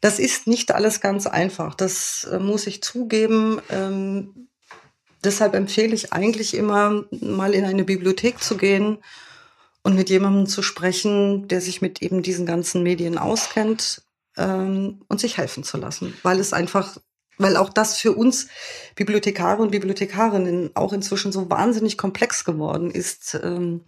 [0.00, 1.76] Das ist nicht alles ganz einfach.
[1.76, 3.60] Das äh, muss ich zugeben.
[3.70, 4.48] Ähm,
[5.22, 8.98] deshalb empfehle ich eigentlich immer, mal in eine Bibliothek zu gehen
[9.82, 14.02] und mit jemandem zu sprechen, der sich mit eben diesen ganzen Medien auskennt
[14.36, 16.98] ähm, und sich helfen zu lassen, weil es einfach,
[17.38, 18.48] weil auch das für uns
[18.94, 23.38] Bibliothekare und Bibliothekarinnen auch inzwischen so wahnsinnig komplex geworden ist.
[23.42, 23.84] Ähm,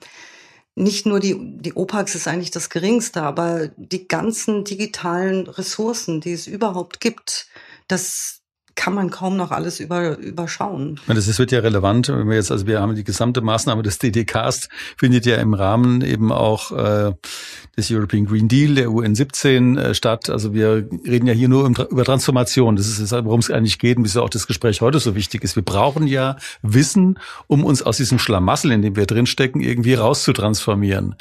[0.76, 6.32] nicht nur die, die OPAX ist eigentlich das geringste, aber die ganzen digitalen Ressourcen, die
[6.32, 7.46] es überhaupt gibt,
[7.86, 8.42] das,
[8.74, 11.00] kann man kaum noch alles über, überschauen.
[11.06, 14.68] Das wird ja relevant, wenn wir jetzt, also wir haben die gesamte Maßnahme des DDKs,
[14.96, 17.12] findet ja im Rahmen eben auch äh,
[17.76, 20.30] des European Green Deal, der UN 17 äh, statt.
[20.30, 22.76] Also wir reden ja hier nur über Transformation.
[22.76, 25.56] Das ist worum es eigentlich geht und wieso auch das Gespräch heute so wichtig ist.
[25.56, 31.16] Wir brauchen ja Wissen, um uns aus diesem Schlamassel, in dem wir drinstecken, irgendwie rauszutransformieren.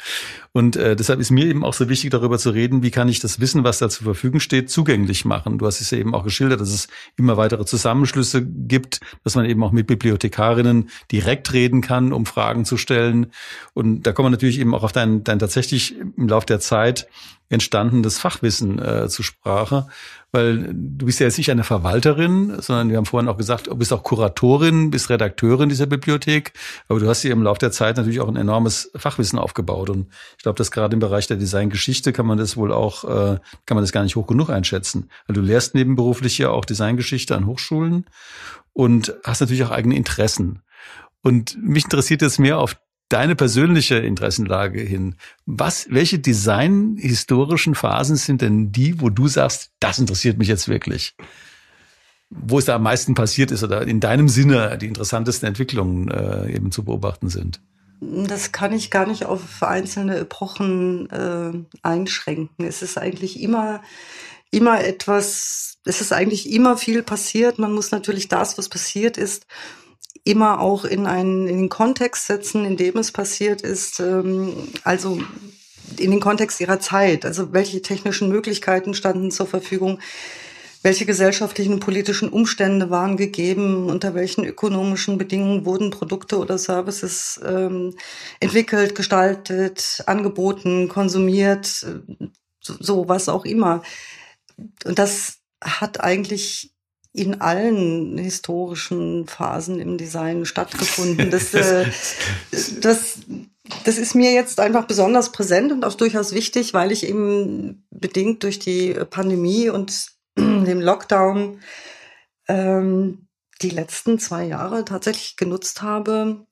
[0.56, 3.18] Und äh, deshalb ist mir eben auch so wichtig, darüber zu reden, wie kann ich
[3.18, 5.58] das Wissen, was da zur Verfügung steht, zugänglich machen.
[5.58, 6.86] Du hast es ja eben auch geschildert, dass es
[7.16, 12.64] immer weitere Zusammenschlüsse gibt, dass man eben auch mit Bibliothekarinnen direkt reden kann, um Fragen
[12.64, 13.26] zu stellen.
[13.74, 17.06] Und da kommen wir natürlich eben auch auf dein, dein tatsächlich im Laufe der Zeit
[17.48, 19.86] entstandenes Fachwissen äh, zur Sprache.
[20.32, 23.76] Weil du bist ja jetzt nicht eine Verwalterin, sondern wir haben vorhin auch gesagt, du
[23.76, 26.52] bist auch Kuratorin, bist Redakteurin dieser Bibliothek,
[26.88, 29.90] aber du hast hier im Laufe der Zeit natürlich auch ein enormes Fachwissen aufgebaut.
[29.90, 33.38] Und ich glaube, dass gerade im Bereich der Designgeschichte kann man das wohl auch, äh,
[33.66, 37.36] kann man das gar nicht hoch genug einschätzen, weil du lehrst nebenberuflich ja auch Designgeschichte
[37.36, 38.06] an Hochschulen
[38.72, 40.62] und hast natürlich auch eigene Interessen.
[41.22, 42.76] Und mich interessiert jetzt mehr auf
[43.08, 45.16] deine persönliche Interessenlage hin.
[45.46, 51.14] Was, welche designhistorischen Phasen sind denn die, wo du sagst, das interessiert mich jetzt wirklich?
[52.30, 56.50] Wo es da am meisten passiert ist oder in deinem Sinne die interessantesten Entwicklungen äh,
[56.52, 57.60] eben zu beobachten sind?
[58.00, 62.66] Das kann ich gar nicht auf einzelne Epochen äh, einschränken.
[62.66, 63.82] Es ist eigentlich immer,
[64.50, 67.58] immer etwas, es ist eigentlich immer viel passiert.
[67.58, 69.46] Man muss natürlich das, was passiert ist,
[70.24, 75.20] immer auch in einen in den Kontext setzen, in dem es passiert ist, ähm, also
[75.98, 77.24] in den Kontext ihrer Zeit.
[77.24, 80.00] Also welche technischen Möglichkeiten standen zur Verfügung?
[80.82, 83.88] Welche gesellschaftlichen und politischen Umstände waren gegeben?
[83.88, 87.94] Unter welchen ökonomischen Bedingungen wurden Produkte oder Services ähm,
[88.40, 91.86] entwickelt, gestaltet, angeboten, konsumiert,
[92.60, 93.82] so, so was auch immer.
[94.84, 96.73] Und das hat eigentlich
[97.14, 101.30] in allen historischen Phasen im Design stattgefunden.
[101.30, 101.86] Das, äh,
[102.80, 103.20] das,
[103.84, 108.42] das ist mir jetzt einfach besonders präsent und auch durchaus wichtig, weil ich eben bedingt
[108.42, 111.60] durch die Pandemie und dem Lockdown
[112.48, 113.28] ähm,
[113.62, 116.44] die letzten zwei Jahre tatsächlich genutzt habe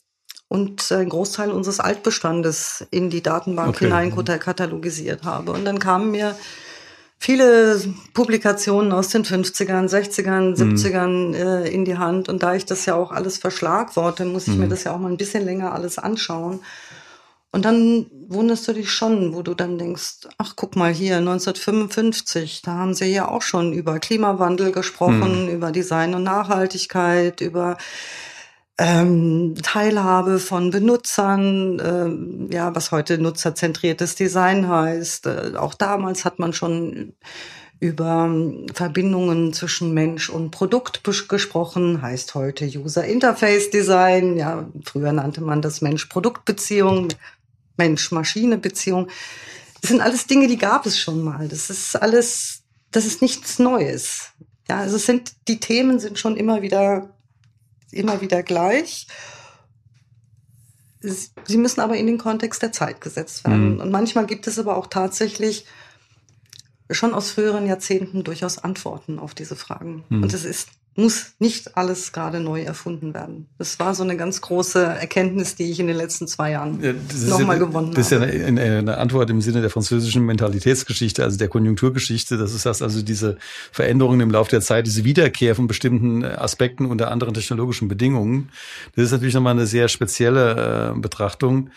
[0.47, 3.87] und einen Großteil unseres Altbestandes in die Datenbank okay.
[3.87, 5.51] hinein katalogisiert habe.
[5.51, 6.37] Und dann kamen mir
[7.23, 7.81] viele
[8.15, 11.35] Publikationen aus den 50ern, 60ern, 70ern mhm.
[11.35, 12.29] äh, in die Hand.
[12.29, 14.63] Und da ich das ja auch alles verschlagworte, muss ich mhm.
[14.63, 16.59] mir das ja auch mal ein bisschen länger alles anschauen.
[17.53, 22.63] Und dann wunderst du dich schon, wo du dann denkst, ach guck mal hier, 1955,
[22.63, 25.53] da haben sie ja auch schon über Klimawandel gesprochen, mhm.
[25.53, 27.77] über Design und Nachhaltigkeit, über
[28.79, 35.27] ähm, Teilhabe von Benutzern, ähm, ja, was heute nutzerzentriertes Design heißt.
[35.27, 37.13] Äh, auch damals hat man schon
[37.81, 44.37] über ähm, Verbindungen zwischen Mensch und Produkt gesprochen, heißt heute User Interface Design.
[44.37, 47.09] Ja, früher nannte man das Mensch-Produkt-Beziehung,
[47.77, 49.09] Mensch-Maschine-Beziehung.
[49.81, 51.49] Das sind alles Dinge, die gab es schon mal.
[51.49, 54.31] Das ist alles, das ist nichts Neues.
[54.69, 57.11] Ja, also es sind, die Themen sind schon immer wieder
[57.93, 59.07] immer wieder gleich.
[61.01, 63.75] Sie müssen aber in den Kontext der Zeit gesetzt werden.
[63.75, 63.81] Mhm.
[63.81, 65.67] Und manchmal gibt es aber auch tatsächlich
[66.91, 70.05] schon aus früheren Jahrzehnten durchaus Antworten auf diese Fragen.
[70.09, 70.23] Mhm.
[70.23, 73.47] Und es ist muss nicht alles gerade neu erfunden werden.
[73.57, 76.93] Das war so eine ganz große Erkenntnis, die ich in den letzten zwei Jahren ja,
[77.29, 77.97] nochmal ja, gewonnen habe.
[77.97, 82.37] Das ist ja eine, eine, Antwort im Sinne der französischen Mentalitätsgeschichte, also der Konjunkturgeschichte.
[82.37, 83.39] Das ist das also diese
[83.71, 88.51] Veränderungen im Laufe der Zeit, diese Wiederkehr von bestimmten Aspekten unter anderen technologischen Bedingungen.
[88.95, 91.71] Das ist natürlich nochmal eine sehr spezielle äh, Betrachtung.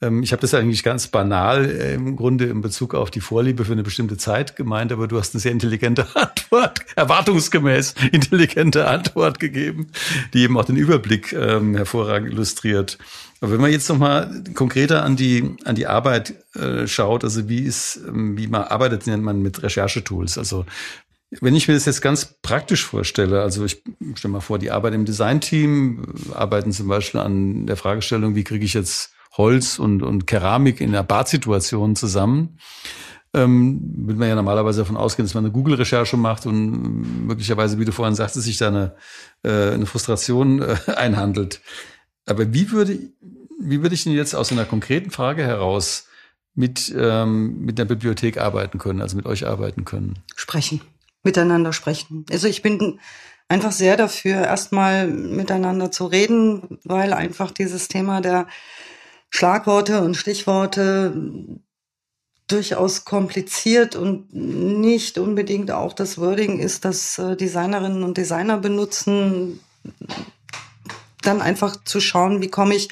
[0.00, 3.64] Ähm, ich habe das eigentlich ganz banal äh, im Grunde in Bezug auf die Vorliebe
[3.64, 9.40] für eine bestimmte Zeit gemeint, aber du hast eine sehr intelligente Antwort, erwartungsgemäß intelligente Antwort
[9.40, 9.88] gegeben,
[10.34, 12.98] die eben auch den Überblick ähm, hervorragend illustriert.
[13.40, 17.60] Aber wenn man jetzt nochmal konkreter an die, an die Arbeit äh, schaut, also wie
[17.60, 20.38] ist, ähm, wie man arbeitet nennt man mit Recherchetools.
[20.38, 20.64] Also
[21.40, 23.82] Wenn ich mir das jetzt ganz praktisch vorstelle, also ich
[24.14, 28.64] stelle mal vor, die arbeiten im Designteam, arbeiten zum Beispiel an der Fragestellung, wie kriege
[28.64, 32.58] ich jetzt Holz und, und Keramik in einer Badsituation zusammen,
[33.34, 37.84] ähm, würde man ja normalerweise davon ausgehen, dass man eine Google-Recherche macht und möglicherweise, wie
[37.84, 38.94] du vorhin sagtest, sich da eine,
[39.42, 41.60] äh, eine Frustration äh, einhandelt.
[42.26, 42.98] Aber wie würde,
[43.60, 46.06] wie würde ich denn jetzt aus einer konkreten Frage heraus
[46.54, 50.18] mit, ähm, mit der Bibliothek arbeiten können, also mit euch arbeiten können?
[50.34, 50.80] Sprechen,
[51.22, 52.26] miteinander sprechen.
[52.30, 52.98] Also ich bin
[53.48, 58.46] einfach sehr dafür, erstmal miteinander zu reden, weil einfach dieses Thema der
[59.30, 61.12] Schlagworte und Stichworte
[62.48, 69.60] durchaus kompliziert und nicht unbedingt auch das Wording ist, das äh, Designerinnen und Designer benutzen,
[71.22, 72.88] dann einfach zu schauen, wie komme ich,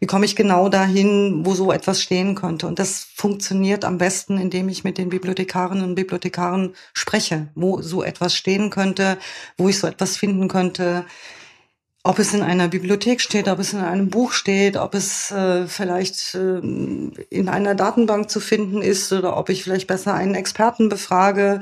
[0.00, 2.66] wie komme ich genau dahin, wo so etwas stehen könnte.
[2.66, 8.02] Und das funktioniert am besten, indem ich mit den Bibliothekarinnen und Bibliothekaren spreche, wo so
[8.02, 9.18] etwas stehen könnte,
[9.56, 11.06] wo ich so etwas finden könnte,
[12.02, 15.66] ob es in einer Bibliothek steht, ob es in einem Buch steht, ob es äh,
[15.66, 20.88] vielleicht äh, in einer Datenbank zu finden ist oder ob ich vielleicht besser einen Experten
[20.88, 21.60] befrage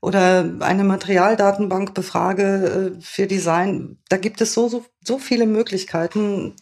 [0.00, 3.98] oder eine Materialdatenbank befrage äh, für Design.
[4.08, 6.54] Da gibt es so, so, so viele Möglichkeiten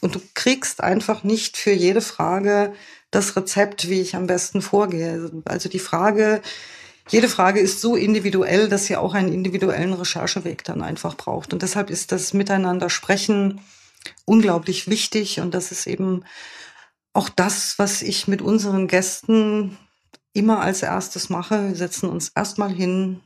[0.00, 2.72] und du kriegst einfach nicht für jede Frage
[3.10, 5.30] das Rezept, wie ich am besten vorgehe.
[5.44, 6.40] Also die Frage,
[7.08, 11.52] jede Frage ist so individuell, dass sie auch einen individuellen Rechercheweg dann einfach braucht.
[11.52, 13.60] Und deshalb ist das Miteinander sprechen
[14.24, 15.40] unglaublich wichtig.
[15.40, 16.24] Und das ist eben
[17.12, 19.76] auch das, was ich mit unseren Gästen
[20.32, 21.68] immer als erstes mache.
[21.68, 23.20] Wir setzen uns erstmal hin,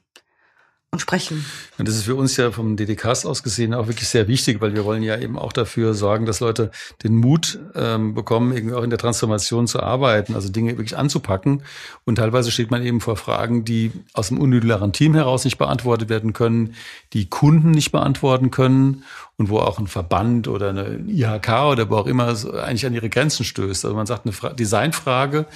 [0.91, 1.45] und sprechen.
[1.77, 4.75] Und das ist für uns ja vom DDKs aus gesehen auch wirklich sehr wichtig, weil
[4.75, 6.71] wir wollen ja eben auch dafür sorgen, dass Leute
[7.03, 11.63] den Mut ähm, bekommen, irgendwie auch in der Transformation zu arbeiten, also Dinge wirklich anzupacken.
[12.07, 16.09] Und teilweise steht man eben vor Fragen, die aus dem unmittelbaren Team heraus nicht beantwortet
[16.09, 16.75] werden können,
[17.13, 19.05] die Kunden nicht beantworten können
[19.37, 23.11] und wo auch ein Verband oder eine IHK oder wo auch immer eigentlich an ihre
[23.11, 23.85] Grenzen stößt.
[23.85, 25.47] Also man sagt eine Fra Designfrage,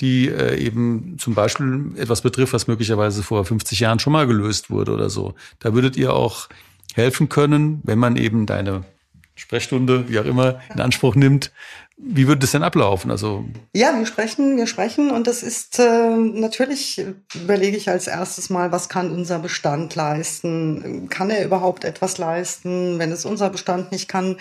[0.00, 4.70] die äh, eben zum Beispiel etwas betrifft, was möglicherweise vor 50 Jahren schon mal gelöst
[4.70, 5.34] wurde oder so.
[5.58, 6.48] Da würdet ihr auch
[6.94, 8.84] helfen können, wenn man eben deine
[9.34, 11.50] Sprechstunde, wie auch immer, in Anspruch nimmt.
[11.96, 13.10] Wie würde das denn ablaufen?
[13.10, 18.48] Also ja, wir sprechen, wir sprechen und das ist äh, natürlich überlege ich als erstes
[18.48, 21.08] mal, was kann unser Bestand leisten?
[21.10, 22.98] Kann er überhaupt etwas leisten?
[22.98, 24.36] Wenn es unser Bestand nicht kann,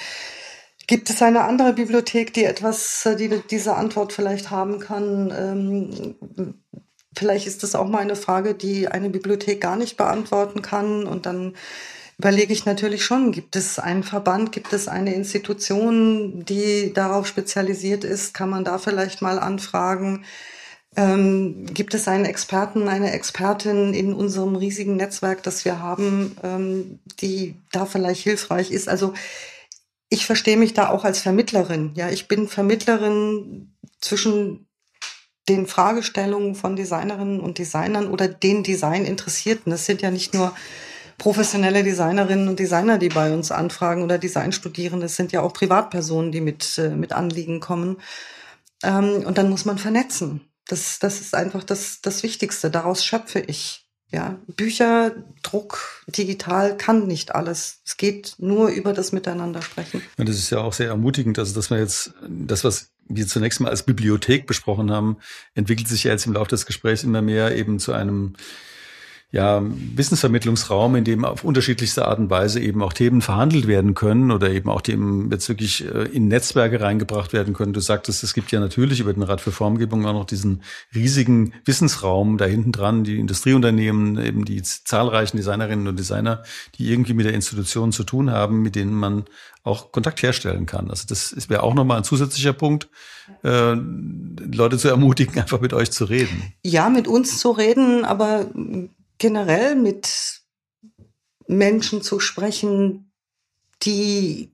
[0.89, 5.31] gibt es eine andere Bibliothek, die etwas, äh, die diese Antwort vielleicht haben kann?
[5.37, 6.15] Ähm,
[7.15, 11.27] vielleicht ist das auch mal eine Frage, die eine Bibliothek gar nicht beantworten kann und
[11.27, 11.53] dann
[12.17, 18.03] überlege ich natürlich schon, gibt es einen Verband, gibt es eine Institution, die darauf spezialisiert
[18.03, 18.33] ist?
[18.33, 20.25] Kann man da vielleicht mal anfragen?
[20.95, 26.99] Ähm, gibt es einen Experten, eine Expertin in unserem riesigen Netzwerk, das wir haben, ähm,
[27.21, 28.89] die da vielleicht hilfreich ist?
[28.89, 29.13] Also
[30.09, 31.91] ich verstehe mich da auch als Vermittlerin.
[31.95, 34.67] Ja, ich bin Vermittlerin zwischen
[35.47, 39.71] den Fragestellungen von Designerinnen und Designern oder den Designinteressierten.
[39.71, 40.53] Das sind ja nicht nur
[41.17, 45.07] professionelle Designerinnen und Designer, die bei uns anfragen oder Designstudierende.
[45.07, 47.97] Es sind ja auch Privatpersonen, die mit, äh, mit Anliegen kommen.
[48.83, 50.41] Ähm, und dann muss man vernetzen.
[50.67, 52.71] Das, das ist einfach das, das Wichtigste.
[52.71, 53.88] Daraus schöpfe ich.
[54.11, 55.11] Ja, Bücher,
[55.43, 57.81] Druck, digital kann nicht alles.
[57.85, 60.01] Es geht nur über das Miteinander sprechen.
[60.17, 63.59] Ja, das ist ja auch sehr ermutigend, also dass wir jetzt das, was wir zunächst
[63.59, 65.17] mal als Bibliothek besprochen haben,
[65.53, 68.33] entwickelt sich ja jetzt im Laufe des Gesprächs immer mehr eben zu einem
[69.31, 74.31] ja, Wissensvermittlungsraum, in dem auf unterschiedlichste Art und Weise eben auch Themen verhandelt werden können
[74.31, 77.73] oder eben auch Themen jetzt wirklich äh, in Netzwerke reingebracht werden können.
[77.73, 80.63] Du sagtest, es gibt ja natürlich über den Rat für Formgebung auch noch diesen
[80.95, 86.41] riesigen Wissensraum da hinten dran, die Industrieunternehmen, eben die zahlreichen Designerinnen und Designer,
[86.79, 89.25] die irgendwie mit der Institution zu tun haben, mit denen man
[89.61, 90.89] auch Kontakt herstellen kann.
[90.89, 92.89] Also das wäre auch nochmal ein zusätzlicher Punkt,
[93.43, 96.53] äh, Leute zu ermutigen, einfach mit euch zu reden.
[96.63, 98.47] Ja, mit uns zu reden, aber
[99.19, 100.41] generell mit
[101.47, 103.11] Menschen zu sprechen,
[103.83, 104.51] die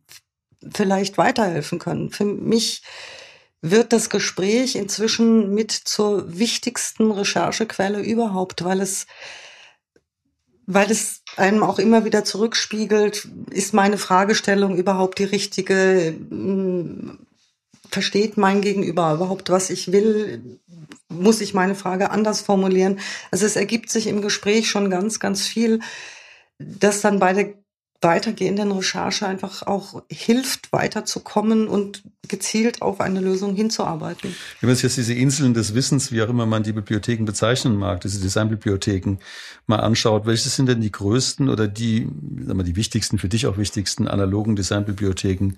[0.73, 2.09] vielleicht weiterhelfen können.
[2.11, 2.83] Für mich
[3.61, 9.07] wird das Gespräch inzwischen mit zur wichtigsten Recherchequelle überhaupt, weil es,
[10.65, 16.15] weil es einem auch immer wieder zurückspiegelt, ist meine Fragestellung überhaupt die richtige?
[17.91, 20.59] Versteht mein Gegenüber überhaupt, was ich will?
[21.09, 22.99] muss ich meine Frage anders formulieren.
[23.31, 25.79] Also es ergibt sich im Gespräch schon ganz, ganz viel,
[26.57, 27.55] das dann beide
[28.01, 34.35] weitergehenden Recherche einfach auch hilft, weiterzukommen und gezielt auf eine Lösung hinzuarbeiten.
[34.59, 37.75] Wenn man sich jetzt diese Inseln des Wissens, wie auch immer man die Bibliotheken bezeichnen
[37.75, 39.17] mag, diese Designbibliotheken
[39.65, 42.07] mal anschaut, welche sind denn die größten oder die,
[42.45, 45.53] sagen wir, die wichtigsten, für dich auch wichtigsten analogen Designbibliotheken,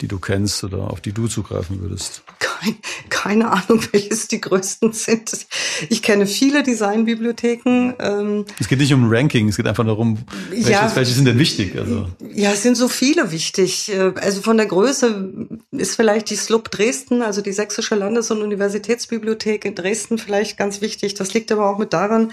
[0.00, 2.22] die du kennst oder auf die du zugreifen würdest?
[2.38, 2.76] Kein,
[3.08, 5.46] keine Ahnung, welches die größten sind.
[5.88, 7.94] Ich kenne viele Designbibliotheken.
[7.98, 10.18] Ähm, es geht nicht um Ranking, es geht einfach darum,
[10.50, 11.76] welche, ja, welche sind denn wichtig?
[11.76, 12.08] Also.
[12.32, 13.92] Ja, es sind so viele wichtig.
[14.16, 19.64] Also von der Größe ist vielleicht die SLUB Dresden, also die Sächsische Landes- und Universitätsbibliothek
[19.64, 21.14] in Dresden vielleicht ganz wichtig.
[21.14, 22.32] Das liegt aber auch mit daran,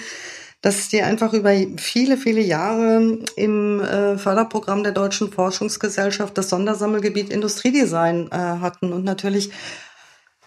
[0.68, 7.30] dass die einfach über viele, viele Jahre im äh, Förderprogramm der Deutschen Forschungsgesellschaft das Sondersammelgebiet
[7.30, 9.52] Industriedesign äh, hatten und natürlich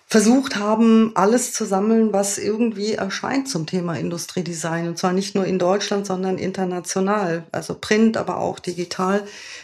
[0.06, 4.88] versucht haben, alles zu sammeln, was irgendwie erscheint zum Thema Industriedesign.
[4.88, 7.44] Und zwar nicht nur in Deutschland, sondern international.
[7.50, 9.22] Also Print, aber auch digital.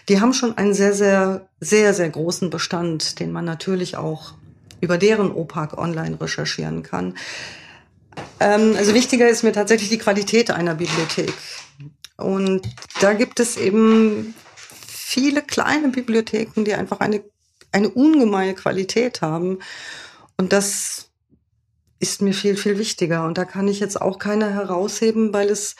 [0.08, 4.32] Die haben schon einen sehr, sehr, sehr, sehr großen Bestand, den man natürlich auch
[4.80, 7.12] über deren OPAC online recherchieren kann.
[8.40, 11.32] Ähm, also wichtiger ist mir tatsächlich die Qualität einer Bibliothek.
[12.16, 12.62] Und
[13.00, 14.34] da gibt es eben
[14.86, 17.22] viele kleine Bibliotheken, die einfach eine,
[17.72, 19.58] eine ungemeine Qualität haben.
[20.36, 21.10] Und das
[21.98, 23.24] ist mir viel, viel wichtiger.
[23.24, 25.76] Und da kann ich jetzt auch keine herausheben, weil es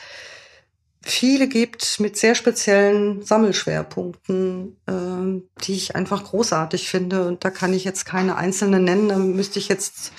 [1.01, 7.27] viele gibt mit sehr speziellen Sammelschwerpunkten, äh, die ich einfach großartig finde.
[7.27, 9.09] Und da kann ich jetzt keine einzelne nennen.
[9.09, 10.11] Da müsste ich jetzt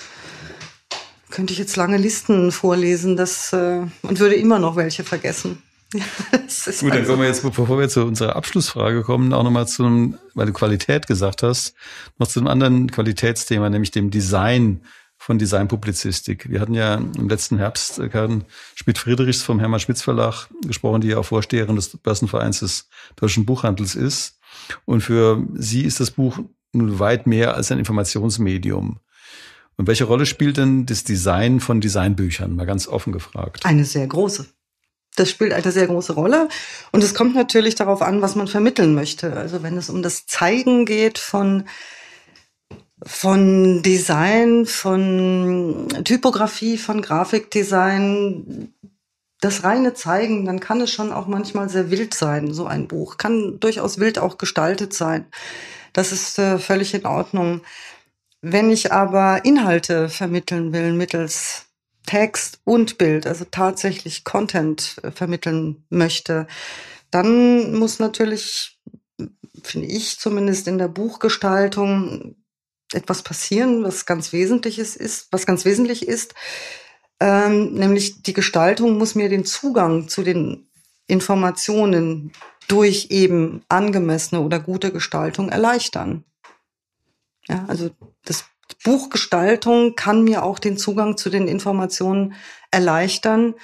[1.29, 5.61] könnte ich jetzt lange Listen vorlesen das, äh, und würde immer noch welche vergessen.
[5.91, 10.19] Gut, dann kommen wir jetzt, bevor wir zu unserer Abschlussfrage kommen, auch nochmal zu einem,
[10.35, 11.73] weil du Qualität gesagt hast,
[12.19, 14.81] noch zu einem anderen Qualitätsthema, nämlich dem Design
[15.17, 16.49] von Designpublizistik.
[16.49, 21.09] Wir hatten ja im letzten Herbst äh, Karin Schmidt-Friedrichs vom Hermann Schmitz Verlag gesprochen, die
[21.09, 24.39] ja auch Vorsteherin des Börsenvereins des deutschen Buchhandels ist.
[24.85, 26.39] Und für sie ist das Buch
[26.71, 28.99] nun weit mehr als ein Informationsmedium.
[29.79, 32.53] Und welche Rolle spielt denn das Design von Designbüchern?
[32.53, 33.65] Mal ganz offen gefragt.
[33.65, 34.45] Eine sehr große.
[35.15, 36.49] Das spielt eine sehr große Rolle.
[36.91, 39.31] Und es kommt natürlich darauf an, was man vermitteln möchte.
[39.37, 41.63] Also wenn es um das Zeigen geht von,
[43.03, 48.73] von Design, von Typografie, von Grafikdesign,
[49.39, 53.15] das reine Zeigen, dann kann es schon auch manchmal sehr wild sein, so ein Buch.
[53.15, 55.27] Kann durchaus wild auch gestaltet sein.
[55.93, 57.61] Das ist äh, völlig in Ordnung.
[58.41, 61.65] Wenn ich aber Inhalte vermitteln will mittels
[62.05, 66.47] Text und Bild, also tatsächlich Content äh, vermitteln möchte,
[67.11, 68.79] dann muss natürlich,
[69.63, 72.35] finde ich zumindest in der Buchgestaltung,
[72.93, 76.33] etwas passieren, was ganz Wesentliches ist, was ganz wesentlich ist.
[77.19, 80.69] Ähm, nämlich die Gestaltung muss mir den Zugang zu den
[81.05, 82.31] Informationen
[82.67, 86.23] durch eben angemessene oder gute Gestaltung erleichtern.
[87.49, 87.89] Ja, also
[88.25, 88.45] das
[88.83, 92.33] Buchgestaltung kann mir auch den Zugang zu den Informationen
[92.71, 93.55] erleichtern.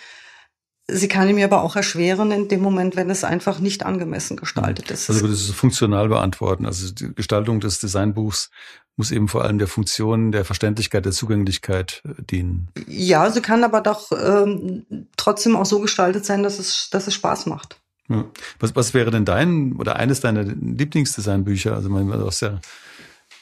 [0.88, 4.92] Sie kann mir aber auch erschweren in dem Moment, wenn es einfach nicht angemessen gestaltet
[4.92, 5.10] ist.
[5.10, 6.66] Also das ist funktional beantworten.
[6.66, 8.52] Also die Gestaltung des Designbuchs
[8.96, 12.70] muss eben vor allem der Funktion der Verständlichkeit, der Zugänglichkeit äh, dienen.
[12.88, 14.86] Ja, sie kann aber doch ähm,
[15.18, 17.82] trotzdem auch so gestaltet sein, dass es, dass es Spaß macht.
[18.08, 18.26] Ja.
[18.60, 21.74] Was, was wäre denn dein oder eines deiner Lieblingsdesignbücher?
[21.74, 22.62] Also man, aus der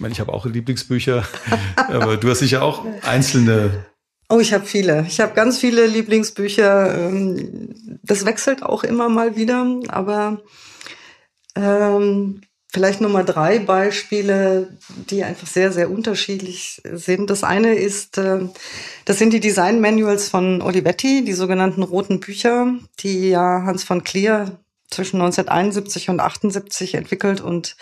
[0.03, 1.25] meine, ich habe auch Lieblingsbücher,
[1.75, 3.85] aber du hast sicher auch einzelne.
[4.29, 5.05] Oh, ich habe viele.
[5.07, 6.95] Ich habe ganz viele Lieblingsbücher.
[6.95, 10.41] Ähm, das wechselt auch immer mal wieder, aber
[11.55, 12.41] ähm,
[12.71, 14.77] vielleicht Nummer drei Beispiele,
[15.09, 17.29] die einfach sehr, sehr unterschiedlich sind.
[17.29, 18.47] Das eine ist, äh,
[19.05, 24.03] das sind die Design Manuals von Olivetti, die sogenannten roten Bücher, die ja Hans von
[24.03, 27.77] Klier zwischen 1971 und 78 entwickelt und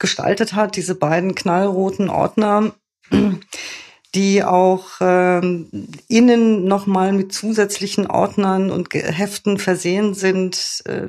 [0.00, 2.72] gestaltet hat, diese beiden knallroten Ordner,
[4.16, 5.68] die auch ähm,
[6.08, 11.06] innen nochmal mit zusätzlichen Ordnern und Heften versehen sind äh,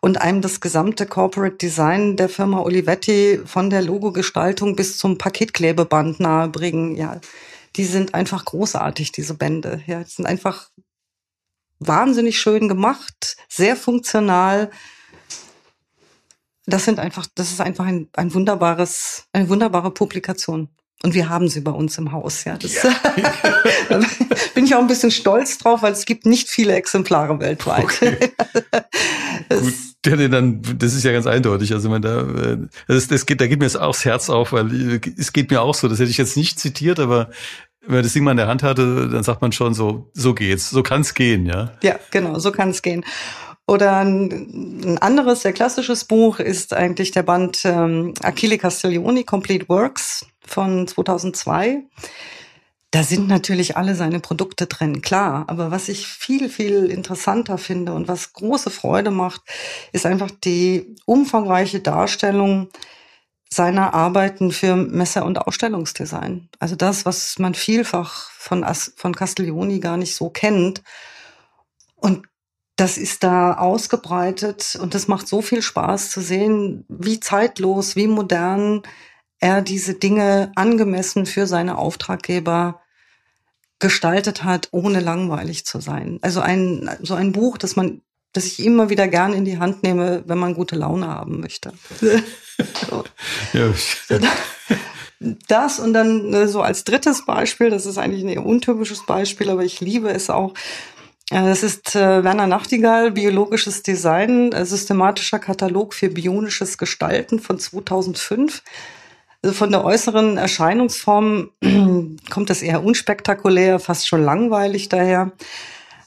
[0.00, 6.20] und einem das gesamte Corporate Design der Firma Olivetti von der Logogestaltung bis zum Paketklebeband
[6.20, 6.96] nahebringen.
[6.96, 7.20] Ja,
[7.76, 9.82] die sind einfach großartig, diese Bände.
[9.86, 10.70] Ja, die sind einfach
[11.78, 14.70] wahnsinnig schön gemacht, sehr funktional
[16.72, 20.68] das sind einfach, das ist einfach ein, ein wunderbares, eine wunderbare Publikation.
[21.02, 22.58] Und wir haben sie bei uns im Haus, ja.
[22.58, 22.94] Das ja.
[24.54, 27.84] bin ich auch ein bisschen stolz drauf, weil es gibt nicht viele Exemplare weltweit.
[27.84, 28.18] Okay.
[29.48, 29.74] Gut,
[30.06, 31.72] ja, dann, das ist ja ganz eindeutig.
[31.72, 34.52] Also man da, äh, das, das geht, da geht mir jetzt auch das Herz auf,
[34.52, 35.88] weil äh, es geht mir auch so.
[35.88, 37.30] Das hätte ich jetzt nicht zitiert, aber
[37.80, 40.34] wenn man das Ding mal in der Hand hatte, dann sagt man schon so, so
[40.34, 41.72] geht's, so kann's gehen, ja.
[41.82, 43.04] Ja, genau, so kann's gehen.
[43.70, 50.26] Oder ein, anderes, sehr klassisches Buch ist eigentlich der Band ähm, Achille Castiglioni, Complete Works
[50.44, 51.84] von 2002.
[52.90, 55.44] Da sind natürlich alle seine Produkte drin, klar.
[55.46, 59.42] Aber was ich viel, viel interessanter finde und was große Freude macht,
[59.92, 62.70] ist einfach die umfangreiche Darstellung
[63.48, 66.48] seiner Arbeiten für Messe- und Ausstellungsdesign.
[66.58, 68.66] Also das, was man vielfach von,
[68.96, 70.82] von Castiglioni gar nicht so kennt.
[71.94, 72.26] Und
[72.80, 78.06] das ist da ausgebreitet und das macht so viel Spaß zu sehen, wie zeitlos, wie
[78.06, 78.82] modern
[79.38, 82.80] er diese Dinge angemessen für seine Auftraggeber
[83.80, 86.18] gestaltet hat, ohne langweilig zu sein.
[86.22, 88.00] Also ein, so ein Buch, das man,
[88.32, 91.74] das ich immer wieder gerne in die Hand nehme, wenn man gute Laune haben möchte.
[92.00, 93.04] so.
[93.52, 93.72] ja.
[95.48, 99.50] Das und dann äh, so als drittes Beispiel, das ist eigentlich ein eher untypisches Beispiel,
[99.50, 100.54] aber ich liebe es auch,
[101.30, 108.62] das ist äh, Werner Nachtigall, Biologisches Design, äh, systematischer Katalog für bionisches Gestalten von 2005.
[109.42, 111.50] Also von der äußeren Erscheinungsform
[112.30, 115.30] kommt das eher unspektakulär, fast schon langweilig daher.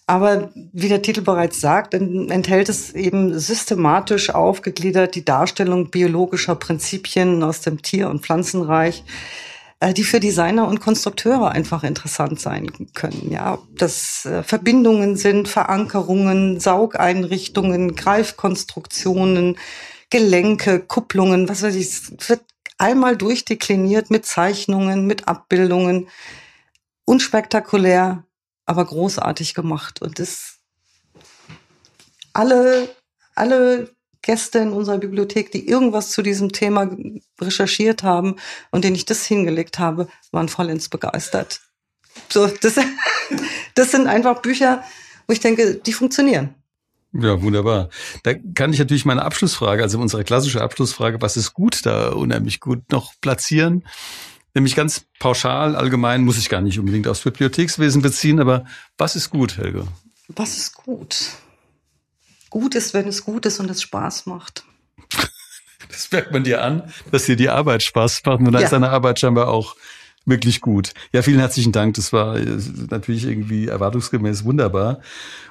[0.05, 7.41] Aber wie der Titel bereits sagt, enthält es eben systematisch aufgegliedert die Darstellung biologischer Prinzipien
[7.41, 9.53] aus dem Tier- und Pflanzenreich äh,
[9.91, 13.29] die für Designer und Konstrukteure einfach interessant sein können.
[13.31, 19.57] Ja, das äh, Verbindungen sind, Verankerungen, Saugeinrichtungen, Greifkonstruktionen,
[20.09, 22.41] Gelenke, Kupplungen, was weiß ich, wird
[22.77, 26.07] einmal durchdekliniert mit Zeichnungen, mit Abbildungen.
[27.05, 28.23] Unspektakulär,
[28.65, 30.01] aber großartig gemacht.
[30.01, 30.59] Und das
[32.31, 32.89] alle,
[33.36, 33.93] alle
[34.24, 36.89] Gäste in unserer Bibliothek, die irgendwas zu diesem Thema
[37.39, 38.38] recherchiert haben
[38.71, 41.61] und denen ich das hingelegt habe, waren vollends begeistert.
[42.30, 42.76] So, das,
[43.76, 44.84] das sind einfach Bücher,
[45.28, 46.55] wo ich denke, die funktionieren.
[47.13, 47.89] Ja, wunderbar.
[48.24, 52.59] Da kann ich natürlich meine Abschlussfrage, also unsere klassische Abschlussfrage, was ist gut, da unheimlich
[52.59, 53.84] gut noch platzieren.
[54.55, 58.65] Nämlich ganz pauschal, allgemein, muss ich gar nicht unbedingt aufs Bibliothekswesen beziehen, aber
[58.97, 59.86] was ist gut, Helge?
[60.30, 61.32] Was ist gut?
[62.54, 64.64] Gut ist, wenn es gut ist und es Spaß macht.
[65.89, 68.39] Das merkt man dir an, dass dir die Arbeit Spaß macht.
[68.39, 68.66] Und da ja.
[68.66, 69.76] ist deine Arbeit scheinbar auch
[70.26, 70.93] wirklich gut.
[71.12, 71.95] Ja, vielen herzlichen Dank.
[71.95, 72.58] Das war äh,
[72.89, 75.01] natürlich irgendwie erwartungsgemäß wunderbar.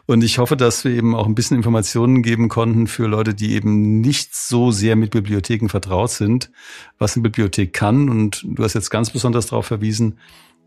[0.06, 3.52] Und ich hoffe, dass wir eben auch ein bisschen Informationen geben konnten für Leute, die
[3.52, 6.50] eben nicht so sehr mit Bibliotheken vertraut sind,
[6.98, 8.08] was eine Bibliothek kann.
[8.08, 10.18] Und du hast jetzt ganz besonders darauf verwiesen,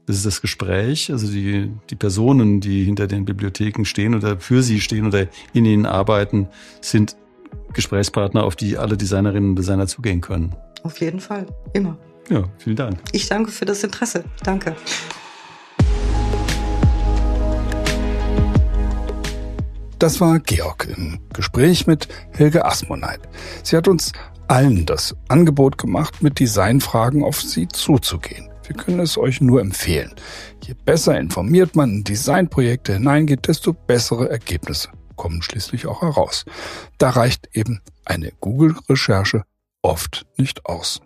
[0.06, 4.62] das ist das Gespräch, also die, die Personen, die hinter den Bibliotheken stehen oder für
[4.62, 6.48] sie stehen oder in ihnen arbeiten,
[6.82, 7.16] sind
[7.74, 10.56] Gesprächspartner, auf die alle Designerinnen und Designer zugehen können.
[10.84, 11.98] Auf jeden Fall, immer.
[12.30, 13.00] Ja, vielen Dank.
[13.12, 14.24] Ich danke für das Interesse.
[14.44, 14.76] Danke.
[19.98, 23.22] Das war Georg im Gespräch mit Helge Asmoneit.
[23.64, 24.12] Sie hat uns
[24.48, 28.50] allen das Angebot gemacht, mit Designfragen auf sie zuzugehen.
[28.68, 30.14] Wir können es euch nur empfehlen.
[30.64, 36.46] Je besser informiert man in Designprojekte hineingeht, desto bessere Ergebnisse kommen schließlich auch heraus.
[36.98, 39.44] Da reicht eben eine Google-Recherche
[39.82, 41.02] oft nicht aus.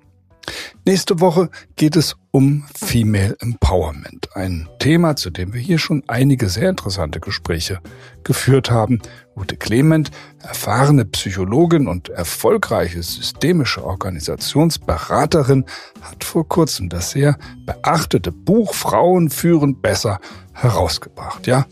[0.86, 6.50] Nächste Woche geht es um Female Empowerment, ein Thema, zu dem wir hier schon einige
[6.50, 7.80] sehr interessante Gespräche
[8.24, 9.00] geführt haben.
[9.36, 15.66] Ute Clement, erfahrene Psychologin und erfolgreiche systemische Organisationsberaterin,
[16.02, 20.20] hat vor kurzem das sehr beachtete Buch Frauen führen besser
[20.54, 21.48] herausgebracht.
[21.48, 21.66] Ja,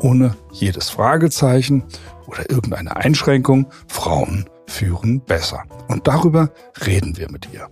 [0.00, 1.84] ohne jedes Fragezeichen
[2.26, 3.66] oder irgendeine Einschränkung.
[3.88, 5.64] Frauen führen besser.
[5.88, 6.50] Und darüber
[6.86, 7.68] reden wir mit ihr.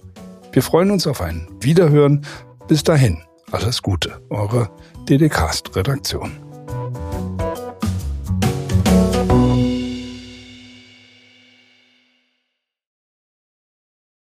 [0.52, 2.26] Wir freuen uns auf ein Wiederhören.
[2.68, 4.70] Bis dahin, alles Gute, eure
[5.08, 6.41] DDcast-Redaktion.